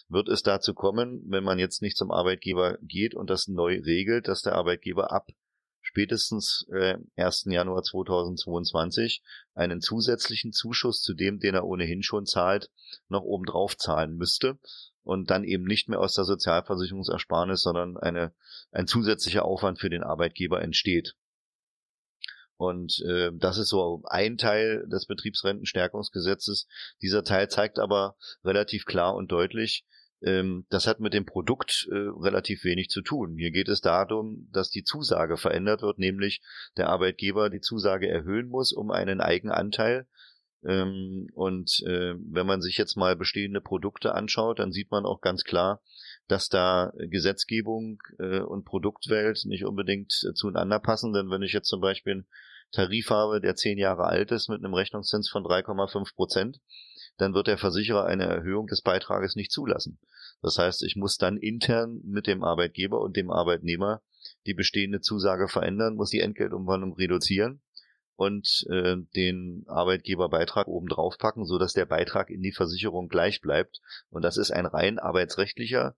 wird 0.08 0.28
es 0.28 0.42
dazu 0.42 0.74
kommen, 0.74 1.22
wenn 1.26 1.44
man 1.44 1.58
jetzt 1.58 1.82
nicht 1.82 1.96
zum 1.96 2.10
Arbeitgeber 2.10 2.78
geht 2.82 3.14
und 3.14 3.30
das 3.30 3.48
neu 3.48 3.80
regelt, 3.80 4.28
dass 4.28 4.42
der 4.42 4.54
Arbeitgeber 4.54 5.12
ab 5.12 5.28
spätestens 5.82 6.66
äh, 6.72 6.96
1. 7.16 7.46
Januar 7.50 7.82
2022 7.82 9.22
einen 9.54 9.80
zusätzlichen 9.80 10.52
Zuschuss 10.52 11.02
zu 11.02 11.12
dem, 11.12 11.38
den 11.38 11.54
er 11.54 11.64
ohnehin 11.64 12.02
schon 12.02 12.24
zahlt, 12.24 12.70
noch 13.08 13.22
obendrauf 13.22 13.76
zahlen 13.76 14.16
müsste 14.16 14.58
und 15.02 15.30
dann 15.30 15.44
eben 15.44 15.64
nicht 15.64 15.88
mehr 15.88 16.00
aus 16.00 16.14
der 16.14 16.24
Sozialversicherungsersparnis, 16.24 17.62
sondern 17.62 17.96
eine, 17.96 18.32
ein 18.70 18.86
zusätzlicher 18.86 19.44
Aufwand 19.44 19.80
für 19.80 19.90
den 19.90 20.02
Arbeitgeber 20.02 20.62
entsteht. 20.62 21.16
Und 22.56 23.02
äh, 23.06 23.30
das 23.34 23.58
ist 23.58 23.68
so 23.68 24.02
ein 24.04 24.36
Teil 24.36 24.86
des 24.88 25.06
Betriebsrentenstärkungsgesetzes. 25.06 26.66
Dieser 27.00 27.24
Teil 27.24 27.48
zeigt 27.48 27.78
aber 27.78 28.16
relativ 28.44 28.84
klar 28.84 29.14
und 29.14 29.32
deutlich, 29.32 29.84
ähm, 30.22 30.66
das 30.70 30.86
hat 30.86 31.00
mit 31.00 31.14
dem 31.14 31.26
Produkt 31.26 31.88
äh, 31.90 31.94
relativ 31.94 32.64
wenig 32.64 32.88
zu 32.88 33.02
tun. 33.02 33.36
Hier 33.36 33.50
geht 33.50 33.68
es 33.68 33.80
darum, 33.80 34.48
dass 34.52 34.70
die 34.70 34.84
Zusage 34.84 35.36
verändert 35.36 35.82
wird, 35.82 35.98
nämlich 35.98 36.42
der 36.76 36.88
Arbeitgeber 36.88 37.50
die 37.50 37.60
Zusage 37.60 38.08
erhöhen 38.08 38.48
muss 38.48 38.72
um 38.72 38.90
einen 38.90 39.20
Eigenanteil. 39.20 40.06
Ähm, 40.64 41.28
und 41.34 41.82
äh, 41.86 42.14
wenn 42.18 42.46
man 42.46 42.60
sich 42.60 42.78
jetzt 42.78 42.96
mal 42.96 43.16
bestehende 43.16 43.60
Produkte 43.60 44.14
anschaut, 44.14 44.60
dann 44.60 44.70
sieht 44.70 44.92
man 44.92 45.04
auch 45.04 45.20
ganz 45.20 45.42
klar, 45.42 45.82
dass 46.32 46.48
da 46.48 46.92
Gesetzgebung 46.96 47.98
äh, 48.18 48.40
und 48.40 48.64
Produktwelt 48.64 49.44
nicht 49.44 49.66
unbedingt 49.66 50.12
zueinander 50.34 50.80
passen. 50.80 51.12
Denn 51.12 51.28
wenn 51.28 51.42
ich 51.42 51.52
jetzt 51.52 51.68
zum 51.68 51.82
Beispiel 51.82 52.12
einen 52.12 52.26
Tarif 52.72 53.10
habe, 53.10 53.40
der 53.40 53.54
zehn 53.54 53.76
Jahre 53.76 54.04
alt 54.04 54.32
ist, 54.32 54.48
mit 54.48 54.64
einem 54.64 54.72
Rechnungszins 54.72 55.28
von 55.28 55.44
3,5 55.44 56.14
Prozent, 56.14 56.60
dann 57.18 57.34
wird 57.34 57.48
der 57.48 57.58
Versicherer 57.58 58.06
eine 58.06 58.24
Erhöhung 58.24 58.66
des 58.66 58.80
Beitrages 58.80 59.36
nicht 59.36 59.52
zulassen. 59.52 59.98
Das 60.40 60.56
heißt, 60.56 60.82
ich 60.84 60.96
muss 60.96 61.18
dann 61.18 61.36
intern 61.36 62.00
mit 62.02 62.26
dem 62.26 62.42
Arbeitgeber 62.42 63.02
und 63.02 63.14
dem 63.14 63.30
Arbeitnehmer 63.30 64.00
die 64.46 64.54
bestehende 64.54 65.00
Zusage 65.00 65.48
verändern, 65.48 65.96
muss 65.96 66.08
die 66.08 66.20
Entgeltumwandlung 66.20 66.94
reduzieren 66.94 67.60
und 68.16 68.64
äh, 68.70 68.96
den 69.14 69.64
Arbeitgeberbeitrag 69.68 70.66
oben 70.66 70.88
drauf 70.88 71.18
packen, 71.18 71.44
so 71.44 71.58
dass 71.58 71.74
der 71.74 71.84
Beitrag 71.84 72.30
in 72.30 72.40
die 72.40 72.52
Versicherung 72.52 73.08
gleich 73.08 73.42
bleibt. 73.42 73.82
Und 74.08 74.22
das 74.22 74.38
ist 74.38 74.50
ein 74.50 74.64
rein 74.64 74.98
arbeitsrechtlicher 74.98 75.94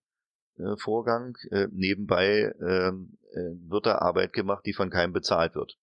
äh, 0.59 0.77
Vorgang. 0.79 1.37
Äh, 1.51 1.69
nebenbei 1.71 2.53
ähm, 2.61 3.19
äh, 3.33 3.71
wird 3.71 3.87
da 3.87 3.99
Arbeit 3.99 4.33
gemacht, 4.33 4.65
die 4.67 4.73
von 4.73 4.91
keinem 4.91 5.13
bezahlt 5.13 5.55
wird. 5.55 5.77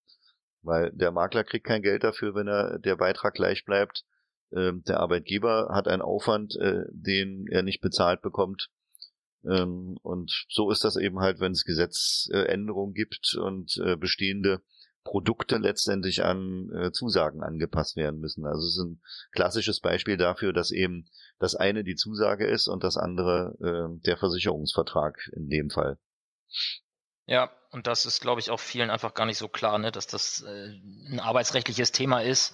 Weil 0.61 0.91
der 0.91 1.11
Makler 1.11 1.43
kriegt 1.43 1.65
kein 1.65 1.81
Geld 1.81 2.03
dafür, 2.03 2.35
wenn 2.35 2.47
er 2.47 2.79
der 2.79 2.95
Beitrag 2.95 3.33
gleich 3.33 3.65
bleibt. 3.65 4.05
Ähm, 4.53 4.83
der 4.87 4.99
Arbeitgeber 4.99 5.69
hat 5.71 5.87
einen 5.87 6.01
Aufwand, 6.01 6.55
äh, 6.57 6.83
den 6.91 7.47
er 7.49 7.63
nicht 7.63 7.81
bezahlt 7.81 8.21
bekommt. 8.21 8.69
Ähm, 9.43 9.97
und 10.03 10.45
so 10.49 10.69
ist 10.71 10.83
das 10.83 10.97
eben 10.97 11.19
halt, 11.19 11.39
wenn 11.39 11.53
es 11.53 11.65
Gesetzänderungen 11.65 12.93
gibt 12.93 13.35
und 13.35 13.77
äh, 13.83 13.95
bestehende 13.95 14.61
Produkte 15.03 15.57
letztendlich 15.57 16.23
an 16.23 16.69
äh, 16.75 16.91
Zusagen 16.91 17.43
angepasst 17.43 17.95
werden 17.95 18.19
müssen. 18.19 18.45
Also 18.45 18.67
es 18.67 18.77
ist 18.77 18.83
ein 18.83 19.01
klassisches 19.31 19.79
Beispiel 19.79 20.17
dafür, 20.17 20.53
dass 20.53 20.71
eben 20.71 21.05
das 21.39 21.55
eine 21.55 21.83
die 21.83 21.95
Zusage 21.95 22.47
ist 22.47 22.67
und 22.67 22.83
das 22.83 22.97
andere 22.97 23.55
äh, 23.61 24.01
der 24.05 24.17
Versicherungsvertrag 24.17 25.17
in 25.33 25.49
dem 25.49 25.69
Fall. 25.69 25.97
Ja, 27.25 27.51
und 27.71 27.87
das 27.87 28.05
ist, 28.05 28.21
glaube 28.21 28.41
ich, 28.41 28.49
auch 28.49 28.59
vielen 28.59 28.89
einfach 28.89 29.13
gar 29.13 29.25
nicht 29.25 29.37
so 29.37 29.47
klar, 29.47 29.77
ne, 29.77 29.91
dass 29.91 30.05
das 30.05 30.41
äh, 30.41 30.67
ein 31.09 31.19
arbeitsrechtliches 31.19 31.91
Thema 31.91 32.21
ist, 32.21 32.53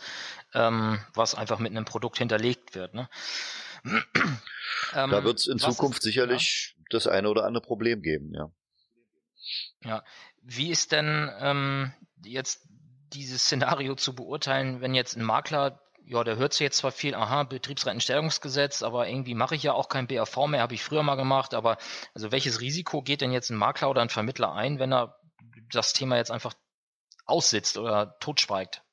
ähm, 0.53 0.99
was 1.15 1.35
einfach 1.35 1.59
mit 1.59 1.71
einem 1.71 1.85
Produkt 1.85 2.19
hinterlegt 2.19 2.75
wird. 2.75 2.93
Ne? 2.93 3.09
ähm, 3.83 5.09
da 5.09 5.23
wird 5.23 5.39
es 5.39 5.47
in 5.47 5.57
Zukunft 5.57 5.99
ist, 5.99 6.03
sicherlich 6.03 6.75
ja. 6.77 6.83
das 6.91 7.07
eine 7.07 7.29
oder 7.29 7.45
andere 7.45 7.63
Problem 7.63 8.01
geben, 8.01 8.33
ja. 8.33 8.51
Ja, 9.83 10.03
wie 10.43 10.69
ist 10.69 10.91
denn 10.91 11.31
ähm, 11.39 11.93
jetzt 12.23 12.67
dieses 13.13 13.43
Szenario 13.43 13.95
zu 13.95 14.15
beurteilen, 14.15 14.81
wenn 14.81 14.93
jetzt 14.93 15.15
ein 15.15 15.23
Makler 15.23 15.81
ja, 16.07 16.23
der 16.23 16.37
hört 16.37 16.53
sich 16.53 16.61
jetzt 16.61 16.77
zwar 16.77 16.91
viel, 16.91 17.13
aha, 17.15 17.43
Betriebsrentenstellungsgesetz, 17.43 18.81
aber 18.81 19.09
irgendwie 19.09 19.35
mache 19.35 19.55
ich 19.55 19.63
ja 19.63 19.73
auch 19.73 19.89
kein 19.89 20.07
BAV 20.07 20.47
mehr, 20.47 20.61
habe 20.61 20.73
ich 20.73 20.83
früher 20.83 21.03
mal 21.03 21.15
gemacht, 21.15 21.53
aber 21.53 21.77
also 22.13 22.31
welches 22.31 22.61
Risiko 22.61 23.01
geht 23.01 23.19
denn 23.19 23.33
jetzt 23.33 23.49
ein 23.49 23.57
Makler 23.57 23.89
oder 23.89 24.01
ein 24.01 24.09
Vermittler 24.09 24.53
ein, 24.53 24.79
wenn 24.79 24.93
er 24.93 25.19
das 25.69 25.91
Thema 25.91 26.15
jetzt 26.15 26.31
einfach 26.31 26.53
aussitzt 27.25 27.77
oder 27.77 28.17
totschweigt? 28.19 28.83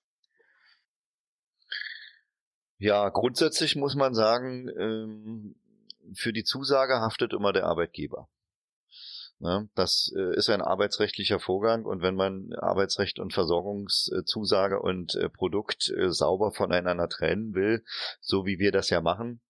Ja, 2.78 3.08
grundsätzlich 3.10 3.76
muss 3.76 3.94
man 3.94 4.14
sagen, 4.14 4.68
ähm, 4.76 5.54
für 6.14 6.32
die 6.32 6.42
Zusage 6.42 7.00
haftet 7.00 7.32
immer 7.32 7.52
der 7.52 7.66
Arbeitgeber. 7.66 8.28
Ne? 9.44 9.68
Das 9.74 10.10
äh, 10.16 10.34
ist 10.36 10.48
ein 10.48 10.62
arbeitsrechtlicher 10.62 11.38
Vorgang 11.38 11.84
und 11.84 12.00
wenn 12.00 12.14
man 12.14 12.54
Arbeitsrecht 12.54 13.18
und 13.18 13.34
Versorgungszusage 13.34 14.80
und 14.80 15.16
äh, 15.16 15.28
Produkt 15.28 15.92
äh, 15.94 16.10
sauber 16.10 16.50
voneinander 16.50 17.10
trennen 17.10 17.54
will, 17.54 17.84
so 18.22 18.46
wie 18.46 18.58
wir 18.58 18.72
das 18.72 18.88
ja 18.88 19.00
machen, 19.00 19.40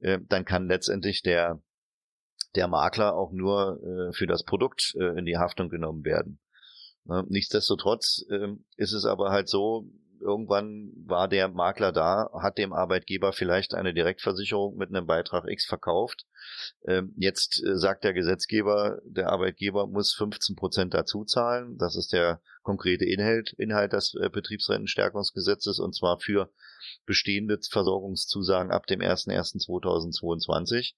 dann 0.00 0.44
kann 0.44 0.66
letztendlich 0.66 1.22
der 1.22 1.62
der 2.56 2.66
Makler 2.66 3.14
auch 3.14 3.30
nur 3.30 4.10
für 4.14 4.26
das 4.26 4.42
Produkt 4.42 4.96
in 4.96 5.24
die 5.24 5.38
Haftung 5.38 5.68
genommen 5.68 6.04
werden. 6.04 6.40
Ne? 7.04 7.24
Nichtsdestotrotz 7.28 8.24
ähm, 8.28 8.64
ist 8.76 8.92
es 8.92 9.04
aber 9.04 9.30
halt 9.30 9.48
so, 9.48 9.86
irgendwann 10.22 10.92
war 11.04 11.28
der 11.28 11.48
Makler 11.48 11.92
da, 11.92 12.30
hat 12.40 12.58
dem 12.58 12.72
Arbeitgeber 12.72 13.32
vielleicht 13.32 13.74
eine 13.74 13.92
Direktversicherung 13.92 14.76
mit 14.76 14.88
einem 14.88 15.06
Beitrag 15.06 15.48
X 15.48 15.66
verkauft. 15.66 16.24
Ähm, 16.86 17.12
jetzt 17.16 17.62
äh, 17.64 17.76
sagt 17.76 18.04
der 18.04 18.12
Gesetzgeber, 18.12 19.00
der 19.04 19.30
Arbeitgeber 19.30 19.86
muss 19.86 20.14
15 20.14 20.56
Prozent 20.56 20.94
dazu 20.94 21.24
zahlen. 21.24 21.76
Das 21.78 21.96
ist 21.96 22.12
der 22.12 22.40
konkrete 22.62 23.04
Inhalt, 23.04 23.52
Inhalt 23.58 23.92
des 23.92 24.14
äh, 24.14 24.30
Betriebsrentenstärkungsgesetzes 24.30 25.78
und 25.78 25.94
zwar 25.94 26.18
für 26.18 26.50
bestehende 27.04 27.58
Versorgungszusagen 27.70 28.70
ab 28.70 28.86
dem 28.86 29.00
01.01.2022. 29.00 30.94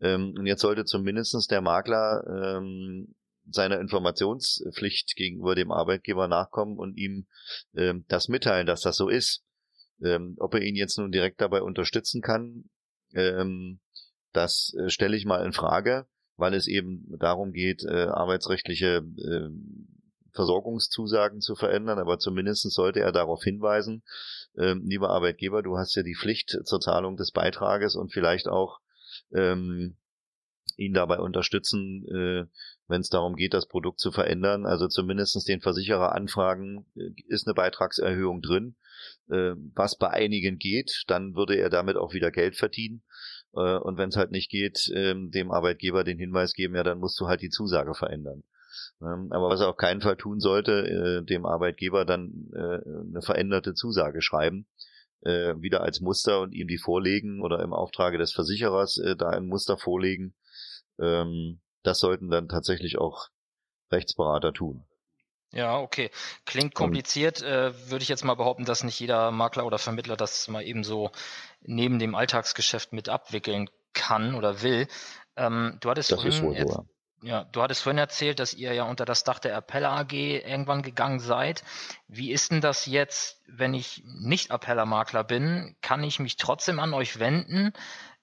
Ähm, 0.00 0.34
und 0.36 0.46
jetzt 0.46 0.60
sollte 0.60 0.84
zumindestens 0.84 1.46
der 1.46 1.60
Makler 1.62 2.24
ähm, 2.28 3.14
seiner 3.50 3.80
Informationspflicht 3.80 5.14
gegenüber 5.16 5.54
dem 5.54 5.70
Arbeitgeber 5.70 6.28
nachkommen 6.28 6.78
und 6.78 6.96
ihm 6.96 7.26
ähm, 7.74 8.04
das 8.08 8.28
mitteilen, 8.28 8.66
dass 8.66 8.80
das 8.80 8.96
so 8.96 9.08
ist. 9.08 9.42
Ähm, 10.02 10.36
ob 10.38 10.54
er 10.54 10.62
ihn 10.62 10.76
jetzt 10.76 10.98
nun 10.98 11.10
direkt 11.10 11.40
dabei 11.40 11.62
unterstützen 11.62 12.20
kann, 12.20 12.68
ähm, 13.14 13.80
das 14.32 14.74
äh, 14.78 14.90
stelle 14.90 15.16
ich 15.16 15.24
mal 15.24 15.44
in 15.44 15.52
Frage, 15.52 16.06
weil 16.36 16.54
es 16.54 16.66
eben 16.66 17.06
darum 17.18 17.52
geht, 17.52 17.82
äh, 17.84 18.04
arbeitsrechtliche 18.04 19.06
äh, 19.16 19.48
Versorgungszusagen 20.32 21.40
zu 21.40 21.54
verändern, 21.54 21.98
aber 21.98 22.18
zumindest 22.18 22.70
sollte 22.70 23.00
er 23.00 23.10
darauf 23.10 23.42
hinweisen, 23.42 24.02
ähm, 24.58 24.82
lieber 24.84 25.08
Arbeitgeber, 25.10 25.62
du 25.62 25.78
hast 25.78 25.94
ja 25.96 26.02
die 26.02 26.14
Pflicht 26.14 26.58
zur 26.64 26.80
Zahlung 26.80 27.16
des 27.16 27.32
Beitrages 27.32 27.96
und 27.96 28.12
vielleicht 28.12 28.48
auch 28.48 28.80
ähm, 29.32 29.96
ihn 30.76 30.92
dabei 30.92 31.18
unterstützen, 31.18 32.04
äh, 32.08 32.44
wenn 32.88 33.00
es 33.00 33.08
darum 33.08 33.36
geht, 33.36 33.54
das 33.54 33.66
Produkt 33.66 33.98
zu 33.98 34.12
verändern. 34.12 34.66
Also 34.66 34.88
zumindestens 34.88 35.44
den 35.44 35.60
Versicherer 35.60 36.14
anfragen, 36.14 36.86
äh, 36.96 37.10
ist 37.28 37.46
eine 37.46 37.54
Beitragserhöhung 37.54 38.42
drin. 38.42 38.76
Äh, 39.30 39.52
was 39.74 39.96
bei 39.96 40.10
einigen 40.10 40.58
geht, 40.58 41.04
dann 41.06 41.34
würde 41.34 41.56
er 41.56 41.70
damit 41.70 41.96
auch 41.96 42.12
wieder 42.12 42.30
Geld 42.30 42.56
verdienen. 42.56 43.02
Äh, 43.54 43.76
und 43.78 43.96
wenn 43.96 44.08
es 44.08 44.16
halt 44.16 44.30
nicht 44.30 44.50
geht, 44.50 44.90
ähm, 44.94 45.30
dem 45.30 45.50
Arbeitgeber 45.50 46.04
den 46.04 46.18
Hinweis 46.18 46.52
geben, 46.52 46.74
ja, 46.74 46.82
dann 46.82 46.98
musst 46.98 47.18
du 47.20 47.26
halt 47.26 47.42
die 47.42 47.50
Zusage 47.50 47.94
verändern. 47.94 48.42
Ähm, 49.00 49.28
aber 49.30 49.48
was 49.48 49.60
er 49.60 49.68
auf 49.68 49.76
keinen 49.76 50.00
Fall 50.00 50.16
tun 50.16 50.40
sollte, 50.40 51.22
äh, 51.22 51.24
dem 51.24 51.46
Arbeitgeber 51.46 52.04
dann 52.04 52.50
äh, 52.54 52.80
eine 53.08 53.22
veränderte 53.22 53.74
Zusage 53.74 54.20
schreiben 54.20 54.66
äh, 55.26 55.54
wieder 55.60 55.82
als 55.82 56.00
Muster 56.00 56.40
und 56.40 56.52
ihm 56.52 56.68
die 56.68 56.78
vorlegen 56.78 57.42
oder 57.42 57.60
im 57.62 57.72
Auftrage 57.72 58.18
des 58.18 58.32
Versicherers 58.32 58.98
äh, 58.98 59.16
da 59.16 59.30
ein 59.30 59.46
Muster 59.46 59.76
vorlegen. 59.76 60.34
Ähm, 61.00 61.60
das 61.82 61.98
sollten 61.98 62.30
dann 62.30 62.48
tatsächlich 62.48 62.98
auch 62.98 63.28
Rechtsberater 63.90 64.52
tun. 64.52 64.84
Ja, 65.52 65.78
okay. 65.78 66.10
Klingt 66.44 66.74
kompliziert. 66.74 67.42
Äh, 67.42 67.72
würde 67.88 68.02
ich 68.02 68.08
jetzt 68.08 68.24
mal 68.24 68.34
behaupten, 68.34 68.64
dass 68.64 68.84
nicht 68.84 68.98
jeder 68.98 69.30
Makler 69.30 69.64
oder 69.64 69.78
Vermittler 69.78 70.16
das 70.16 70.48
mal 70.48 70.62
eben 70.62 70.84
so 70.84 71.10
neben 71.62 71.98
dem 71.98 72.14
Alltagsgeschäft 72.14 72.92
mit 72.92 73.08
abwickeln 73.08 73.70
kann 73.94 74.34
oder 74.34 74.62
will. 74.62 74.88
Ähm, 75.36 75.78
du 75.80 75.90
hattest 75.90 76.10
das 76.10 76.20
vorhin, 76.20 76.32
ist 76.32 76.42
wohl 76.42 76.66
so, 76.66 76.86
ja, 77.22 77.44
du 77.44 77.62
hattest 77.62 77.82
vorhin 77.82 77.98
erzählt, 77.98 78.38
dass 78.38 78.54
ihr 78.54 78.74
ja 78.74 78.84
unter 78.84 79.04
das 79.04 79.24
Dach 79.24 79.38
der 79.38 79.56
Appella 79.56 79.98
AG 79.98 80.12
irgendwann 80.12 80.82
gegangen 80.82 81.20
seid. 81.20 81.64
Wie 82.08 82.30
ist 82.30 82.50
denn 82.50 82.60
das 82.60 82.86
jetzt, 82.86 83.42
wenn 83.46 83.72
ich 83.72 84.02
nicht 84.04 84.50
Appella-Makler 84.50 85.24
bin? 85.24 85.76
Kann 85.80 86.04
ich 86.04 86.18
mich 86.18 86.36
trotzdem 86.36 86.78
an 86.78 86.92
euch 86.92 87.18
wenden 87.18 87.72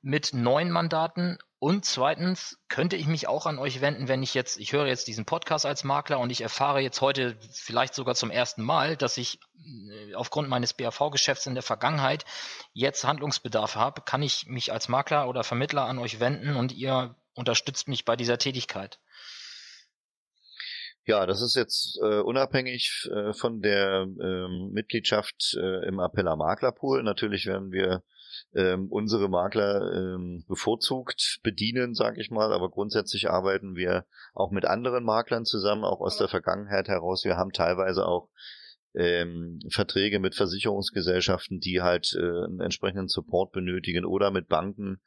mit 0.04 0.34
neuen 0.34 0.70
Mandaten? 0.70 1.40
Und 1.58 1.86
zweitens, 1.86 2.60
könnte 2.68 2.98
ich 2.98 3.08
mich 3.08 3.30
auch 3.30 3.46
an 3.46 3.58
euch 3.58 3.80
wenden, 3.80 4.10
wenn 4.10 4.22
ich 4.22 4.34
jetzt, 4.34 4.60
ich 4.60 4.74
höre 4.74 4.86
jetzt 4.86 5.08
diesen 5.08 5.24
Podcast 5.24 5.66
als 5.66 5.86
Makler 5.86 6.20
und 6.20 6.30
ich 6.30 6.42
erfahre 6.42 6.82
jetzt 6.82 7.00
heute 7.00 7.38
vielleicht 7.52 7.94
sogar 7.96 8.16
zum 8.16 8.30
ersten 8.30 8.62
Mal, 8.64 8.98
dass 8.98 9.18
ich 9.18 9.40
äh, 9.56 10.14
aufgrund 10.14 10.50
meines 10.50 10.74
BAV-Geschäfts 10.74 11.48
in 11.48 11.54
der 11.54 11.64
Vergangenheit 11.64 12.26
jetzt 12.74 13.06
Handlungsbedarf 13.06 13.76
habe, 13.76 14.02
kann 14.02 14.22
ich 14.22 14.46
mich 14.46 14.74
als 14.74 14.90
Makler 14.90 15.30
oder 15.30 15.46
Vermittler 15.46 15.86
an 15.86 16.00
euch 16.00 16.20
wenden 16.20 16.58
und 16.58 16.74
ihr 16.74 17.16
unterstützt 17.34 17.88
mich 17.88 18.04
bei 18.04 18.18
dieser 18.18 18.38
Tätigkeit. 18.38 19.00
Ja, 21.06 21.26
das 21.26 21.42
ist 21.42 21.56
jetzt 21.56 21.98
äh, 22.02 22.20
unabhängig 22.20 23.10
äh, 23.10 23.34
von 23.34 23.62
der 23.62 24.06
ähm, 24.22 24.72
Mitgliedschaft 24.74 25.56
äh, 25.58 25.88
im 25.88 26.00
Appeller 26.00 26.36
Maklerpool. 26.36 27.04
Natürlich 27.04 27.46
werden 27.46 27.72
wir 27.72 28.04
ähm, 28.56 28.88
unsere 28.90 29.30
Makler 29.30 29.94
ähm, 29.94 30.44
bevorzugt 30.48 31.40
bedienen, 31.44 31.94
sage 31.94 32.22
ich 32.22 32.32
mal, 32.32 32.54
aber 32.54 32.70
grundsätzlich 32.70 33.30
arbeiten 33.30 33.76
wir 33.76 34.06
auch 34.34 34.52
mit 34.52 34.66
anderen 34.66 35.04
Maklern 35.04 35.46
zusammen, 35.46 35.84
auch 35.84 36.02
aus 36.02 36.18
der 36.18 36.28
Vergangenheit 36.28 36.88
heraus. 36.88 37.24
Wir 37.24 37.38
haben 37.38 37.52
teilweise 37.52 38.06
auch 38.06 38.30
ähm, 38.96 39.60
Verträge 39.70 40.20
mit 40.20 40.36
Versicherungsgesellschaften, 40.36 41.60
die 41.60 41.82
halt 41.82 42.14
äh, 42.16 42.20
einen 42.20 42.62
entsprechenden 42.62 43.08
Support 43.08 43.52
benötigen 43.52 44.06
oder 44.06 44.32
mit 44.32 44.48
Banken 44.48 45.02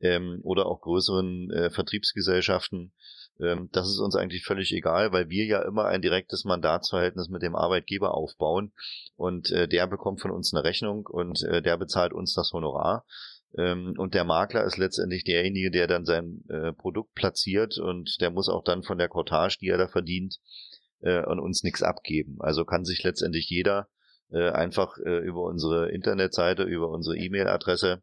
ähm, 0.00 0.40
oder 0.42 0.66
auch 0.66 0.80
größeren 0.80 1.50
äh, 1.50 1.70
Vertriebsgesellschaften. 1.70 2.92
Ähm, 3.40 3.68
das 3.72 3.88
ist 3.88 3.98
uns 3.98 4.16
eigentlich 4.16 4.44
völlig 4.44 4.72
egal, 4.72 5.12
weil 5.12 5.28
wir 5.28 5.44
ja 5.44 5.62
immer 5.62 5.86
ein 5.86 6.02
direktes 6.02 6.44
Mandatsverhältnis 6.44 7.28
mit 7.28 7.42
dem 7.42 7.56
Arbeitgeber 7.56 8.14
aufbauen 8.14 8.72
und 9.16 9.50
äh, 9.50 9.68
der 9.68 9.86
bekommt 9.86 10.20
von 10.20 10.30
uns 10.30 10.52
eine 10.54 10.64
Rechnung 10.64 11.06
und 11.06 11.42
äh, 11.42 11.62
der 11.62 11.76
bezahlt 11.76 12.12
uns 12.12 12.34
das 12.34 12.52
Honorar. 12.52 13.04
Ähm, 13.56 13.94
und 13.98 14.14
der 14.14 14.24
Makler 14.24 14.64
ist 14.64 14.76
letztendlich 14.76 15.24
derjenige, 15.24 15.70
der 15.70 15.86
dann 15.86 16.04
sein 16.04 16.44
äh, 16.48 16.72
Produkt 16.72 17.14
platziert 17.14 17.78
und 17.78 18.20
der 18.20 18.30
muss 18.30 18.48
auch 18.48 18.62
dann 18.64 18.82
von 18.82 18.98
der 18.98 19.08
Cortage, 19.08 19.58
die 19.60 19.68
er 19.68 19.78
da 19.78 19.88
verdient, 19.88 20.38
an 21.06 21.38
uns 21.38 21.62
nichts 21.62 21.82
abgeben. 21.82 22.38
Also 22.38 22.64
kann 22.64 22.86
sich 22.86 23.02
letztendlich 23.02 23.50
jeder 23.50 23.88
einfach 24.30 24.96
über 24.96 25.42
unsere 25.42 25.90
Internetseite, 25.90 26.62
über 26.62 26.88
unsere 26.88 27.18
E-Mail-Adresse 27.18 28.00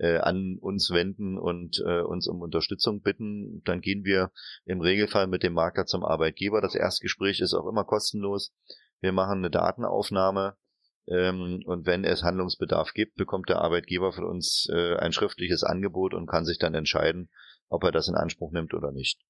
äh, 0.00 0.18
an 0.18 0.58
uns 0.60 0.90
wenden 0.90 1.38
und 1.38 1.82
äh, 1.86 2.00
uns 2.00 2.26
um 2.26 2.40
Unterstützung 2.40 3.02
bitten. 3.02 3.62
Dann 3.64 3.80
gehen 3.80 4.04
wir 4.04 4.32
im 4.64 4.80
Regelfall 4.80 5.26
mit 5.26 5.42
dem 5.42 5.52
Makler 5.52 5.86
zum 5.86 6.04
Arbeitgeber. 6.04 6.60
Das 6.60 6.74
Erstgespräch 6.74 7.40
ist 7.40 7.54
auch 7.54 7.68
immer 7.68 7.84
kostenlos. 7.84 8.52
Wir 9.00 9.12
machen 9.12 9.38
eine 9.38 9.50
Datenaufnahme 9.50 10.56
ähm, 11.06 11.62
und 11.66 11.86
wenn 11.86 12.04
es 12.04 12.22
Handlungsbedarf 12.22 12.92
gibt, 12.94 13.16
bekommt 13.16 13.48
der 13.48 13.60
Arbeitgeber 13.60 14.12
von 14.12 14.24
uns 14.24 14.68
äh, 14.72 14.96
ein 14.96 15.12
schriftliches 15.12 15.64
Angebot 15.64 16.14
und 16.14 16.26
kann 16.26 16.44
sich 16.44 16.58
dann 16.58 16.74
entscheiden, 16.74 17.30
ob 17.68 17.84
er 17.84 17.92
das 17.92 18.08
in 18.08 18.14
Anspruch 18.14 18.52
nimmt 18.52 18.74
oder 18.74 18.92
nicht. 18.92 19.20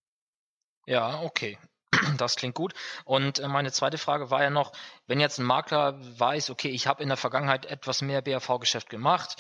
Ja, 0.87 1.23
okay. 1.23 1.59
Das 2.19 2.37
klingt 2.37 2.55
gut. 2.55 2.75
Und 3.05 3.41
äh, 3.41 3.49
meine 3.49 3.73
zweite 3.73 3.99
Frage 3.99 4.31
war 4.31 4.43
ja 4.43 4.51
noch, 4.51 4.73
wenn 5.07 5.21
jetzt 5.21 5.39
ein 5.39 5.47
Makler 5.47 5.99
weiß, 6.19 6.51
okay, 6.51 6.69
ich 6.69 6.87
habe 6.87 7.03
in 7.03 7.09
der 7.09 7.17
Vergangenheit 7.17 7.67
etwas 7.67 8.03
mehr 8.03 8.23
BAV-Geschäft 8.23 8.89
gemacht, 8.89 9.37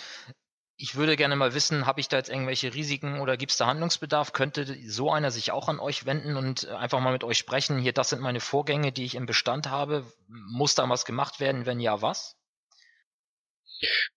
ich 0.80 0.96
würde 0.96 1.16
gerne 1.16 1.36
mal 1.36 1.52
wissen, 1.52 1.84
habe 1.86 2.00
ich 2.00 2.08
da 2.08 2.16
jetzt 2.16 2.30
irgendwelche 2.30 2.72
Risiken 2.72 3.20
oder 3.20 3.36
gibt 3.36 3.52
es 3.52 3.58
da 3.58 3.66
Handlungsbedarf? 3.66 4.32
Könnte 4.32 4.64
so 4.88 5.12
einer 5.12 5.30
sich 5.30 5.52
auch 5.52 5.68
an 5.68 5.78
euch 5.78 6.06
wenden 6.06 6.36
und 6.36 6.68
einfach 6.68 7.00
mal 7.00 7.12
mit 7.12 7.22
euch 7.22 7.36
sprechen? 7.36 7.78
Hier, 7.78 7.92
das 7.92 8.08
sind 8.08 8.22
meine 8.22 8.40
Vorgänge, 8.40 8.90
die 8.90 9.04
ich 9.04 9.14
im 9.14 9.26
Bestand 9.26 9.68
habe. 9.68 10.06
Muss 10.26 10.74
da 10.74 10.88
was 10.88 11.04
gemacht 11.04 11.38
werden? 11.38 11.66
Wenn 11.66 11.80
ja, 11.80 12.00
was? 12.00 12.36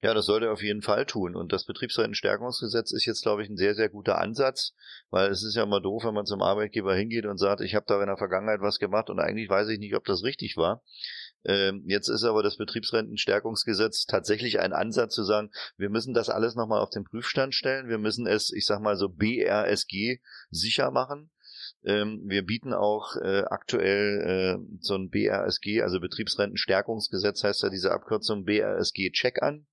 Ja, 0.01 0.13
das 0.13 0.25
sollte 0.25 0.47
er 0.47 0.53
auf 0.53 0.63
jeden 0.63 0.81
Fall 0.81 1.05
tun. 1.05 1.35
Und 1.35 1.51
das 1.51 1.65
Betriebsrentenstärkungsgesetz 1.65 2.93
ist 2.93 3.05
jetzt, 3.05 3.23
glaube 3.23 3.43
ich, 3.43 3.49
ein 3.49 3.57
sehr, 3.57 3.75
sehr 3.75 3.89
guter 3.89 4.19
Ansatz, 4.19 4.73
weil 5.09 5.29
es 5.31 5.43
ist 5.43 5.55
ja 5.55 5.63
immer 5.63 5.81
doof, 5.81 6.05
wenn 6.05 6.13
man 6.13 6.25
zum 6.25 6.41
Arbeitgeber 6.41 6.95
hingeht 6.95 7.25
und 7.25 7.37
sagt, 7.37 7.59
ich 7.59 7.75
habe 7.75 7.85
da 7.87 7.99
in 7.99 8.07
der 8.07 8.17
Vergangenheit 8.17 8.61
was 8.61 8.79
gemacht 8.79 9.09
und 9.09 9.19
eigentlich 9.19 9.49
weiß 9.49 9.67
ich 9.69 9.79
nicht, 9.79 9.95
ob 9.95 10.05
das 10.05 10.23
richtig 10.23 10.55
war. 10.55 10.81
Ähm, 11.45 11.83
jetzt 11.87 12.07
ist 12.07 12.23
aber 12.23 12.41
das 12.41 12.57
Betriebsrentenstärkungsgesetz 12.57 14.05
tatsächlich 14.05 14.59
ein 14.59 14.73
Ansatz 14.73 15.13
zu 15.13 15.23
sagen, 15.23 15.51
wir 15.77 15.89
müssen 15.89 16.13
das 16.13 16.29
alles 16.29 16.55
nochmal 16.55 16.81
auf 16.81 16.89
den 16.89 17.03
Prüfstand 17.03 17.53
stellen, 17.53 17.89
wir 17.89 17.97
müssen 17.97 18.27
es, 18.27 18.51
ich 18.51 18.65
sag 18.65 18.81
mal 18.81 18.95
so 18.95 19.09
BRSG 19.09 20.19
sicher 20.49 20.91
machen. 20.91 21.29
Ähm, 21.85 22.21
wir 22.25 22.45
bieten 22.45 22.73
auch 22.73 23.17
äh, 23.17 23.43
aktuell 23.49 24.21
äh, 24.61 24.77
so 24.79 24.95
ein 24.95 25.09
BRSG, 25.09 25.81
also 25.81 25.99
Betriebsrentenstärkungsgesetz 25.99 27.43
heißt 27.43 27.63
ja 27.63 27.69
diese 27.69 27.91
Abkürzung 27.91 28.45
BRSG-Check 28.45 29.43
an. 29.43 29.65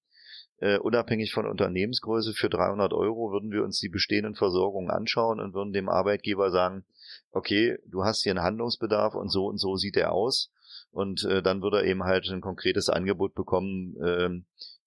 Äh, 0.59 0.79
unabhängig 0.79 1.33
von 1.33 1.47
Unternehmensgröße 1.47 2.35
für 2.35 2.51
300 2.51 2.93
Euro 2.93 3.33
würden 3.33 3.51
wir 3.51 3.63
uns 3.63 3.79
die 3.79 3.89
bestehenden 3.89 4.35
Versorgungen 4.35 4.91
anschauen 4.91 5.41
und 5.41 5.55
würden 5.55 5.73
dem 5.73 5.89
Arbeitgeber 5.89 6.51
sagen, 6.51 6.85
okay, 7.31 7.79
du 7.87 8.05
hast 8.05 8.25
hier 8.25 8.33
einen 8.33 8.43
Handlungsbedarf 8.43 9.15
und 9.15 9.31
so 9.31 9.47
und 9.47 9.59
so 9.59 9.77
sieht 9.77 9.97
er 9.97 10.13
aus. 10.13 10.51
Und 10.91 11.25
äh, 11.25 11.43
dann 11.43 11.63
würde 11.63 11.79
er 11.79 11.85
eben 11.85 12.05
halt 12.05 12.29
ein 12.31 12.41
konkretes 12.41 12.89
Angebot 12.89 13.35
bekommen, 13.35 13.97
ähm, 14.05 14.47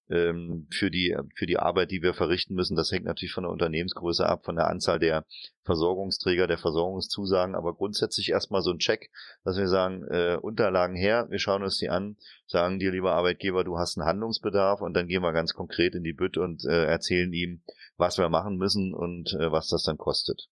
ähm, 0.10 0.68
für 0.70 0.92
die 0.92 1.16
für 1.36 1.46
die 1.46 1.58
Arbeit, 1.58 1.92
die 1.92 2.02
wir 2.02 2.14
verrichten 2.14 2.56
müssen. 2.56 2.76
Das 2.76 2.92
hängt 2.92 3.06
natürlich 3.06 3.34
von 3.34 3.44
der 3.44 3.52
Unternehmensgröße 3.52 4.26
ab, 4.26 4.46
von 4.46 4.56
der 4.56 4.68
Anzahl 4.68 5.00
der 5.00 5.26
Versorgungsträger, 5.64 6.46
der 6.46 6.58
Versorgungszusagen, 6.58 7.56
aber 7.56 7.74
grundsätzlich 7.74 8.30
erstmal 8.30 8.62
so 8.62 8.72
ein 8.72 8.80
Check, 8.80 9.12
dass 9.44 9.58
wir 9.58 9.68
sagen, 9.68 10.04
äh, 10.10 10.38
Unterlagen 10.42 10.96
her, 10.96 11.28
wir 11.30 11.40
schauen 11.40 11.64
uns 11.64 11.78
die 11.78 11.90
an, 11.90 12.18
sagen 12.48 12.80
dir, 12.80 12.92
lieber 12.92 13.14
Arbeitgeber, 13.14 13.64
du 13.64 13.78
hast 13.78 13.98
einen 13.98 14.08
Handlungsbedarf 14.08 14.82
und 14.82 14.94
dann 14.94 15.08
gehen 15.08 15.22
wir 15.22 15.32
ganz 15.32 15.54
konkret 15.54 15.96
in 15.96 16.04
die 16.04 16.14
Bütt 16.14 16.38
und 16.38 16.66
äh, 16.66 16.86
erzählen 16.86 17.32
ihm, 17.32 17.64
was 17.98 18.18
wir 18.18 18.30
machen 18.30 18.58
müssen 18.58 18.94
und 18.94 19.34
äh, 19.34 19.52
was 19.52 19.70
das 19.70 19.84
dann 19.84 19.98
kostet. 19.98 20.50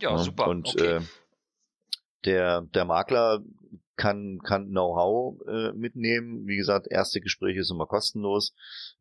Ja, 0.00 0.12
ja 0.12 0.18
super. 0.18 0.48
Und 0.48 0.68
okay. 0.68 0.96
äh, 0.96 1.00
der, 2.24 2.62
der 2.62 2.84
Makler 2.86 3.42
kann, 3.96 4.40
kann 4.42 4.68
Know-how 4.68 5.40
äh, 5.46 5.72
mitnehmen. 5.72 6.46
Wie 6.46 6.56
gesagt, 6.56 6.86
erste 6.90 7.20
Gespräche 7.20 7.60
ist 7.60 7.70
immer 7.70 7.86
kostenlos. 7.86 8.54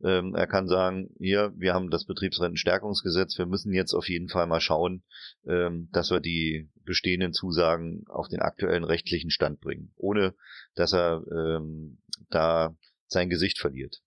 Ähm, 0.04 0.36
er 0.36 0.48
kann 0.48 0.68
sagen, 0.68 1.10
hier, 1.20 1.54
wir 1.56 1.74
haben 1.74 1.90
das 1.90 2.06
Betriebsrentenstärkungsgesetz, 2.06 3.38
wir 3.38 3.46
müssen 3.46 3.74
jetzt 3.74 3.94
auf 3.94 4.08
jeden 4.08 4.30
Fall 4.30 4.48
mal 4.48 4.62
schauen, 4.62 5.04
ähm, 5.48 5.90
dass 5.92 6.12
wir 6.12 6.20
die 6.20 6.70
bestehenden 6.86 7.34
Zusagen 7.34 8.06
auf 8.08 8.28
den 8.28 8.42
aktuellen 8.42 8.84
rechtlichen 8.84 9.32
Stand 9.32 9.62
bringen, 9.62 9.92
ohne 9.96 10.36
dass 10.76 10.94
er 10.94 11.24
ähm, 11.32 11.98
da 12.30 12.76
sein 13.08 13.30
Gesicht 13.30 13.60
verliert. 13.60 14.02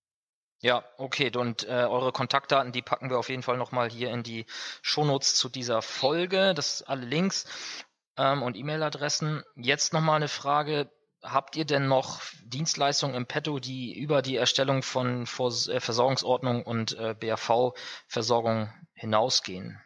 Ja, 0.61 0.85
okay. 0.97 1.31
Und 1.37 1.65
äh, 1.65 1.85
eure 1.85 2.13
Kontaktdaten, 2.13 2.73
die 2.73 2.81
packen 2.81 3.11
wir 3.11 3.19
auf 3.19 3.29
jeden 3.29 3.43
Fall 3.43 3.59
nochmal 3.59 3.91
hier 3.91 4.11
in 4.11 4.23
die 4.23 4.47
Shownotes 4.81 5.35
zu 5.35 5.49
dieser 5.51 5.83
Folge. 5.83 6.55
Das 6.55 6.83
alle 6.83 7.05
Links 7.05 7.45
ähm, 8.17 8.43
und 8.43 8.57
E-Mail-Adressen. 8.57 9.43
Jetzt 9.57 9.93
nochmal 9.93 10.17
eine 10.17 10.29
Frage. 10.29 10.91
Habt 11.23 11.57
ihr 11.57 11.65
denn 11.65 11.89
noch 11.89 12.21
Dienstleistungen 12.45 13.17
im 13.17 13.27
Petto, 13.27 13.59
die 13.59 13.99
über 13.99 14.23
die 14.23 14.37
Erstellung 14.37 14.83
von 14.83 15.27
Vers 15.27 15.69
äh, 15.69 15.81
Versorgungsordnung 15.81 16.63
und 16.63 16.97
äh, 16.99 17.15
BAV-Versorgung 17.15 18.73
hinausgehen? 18.95 19.81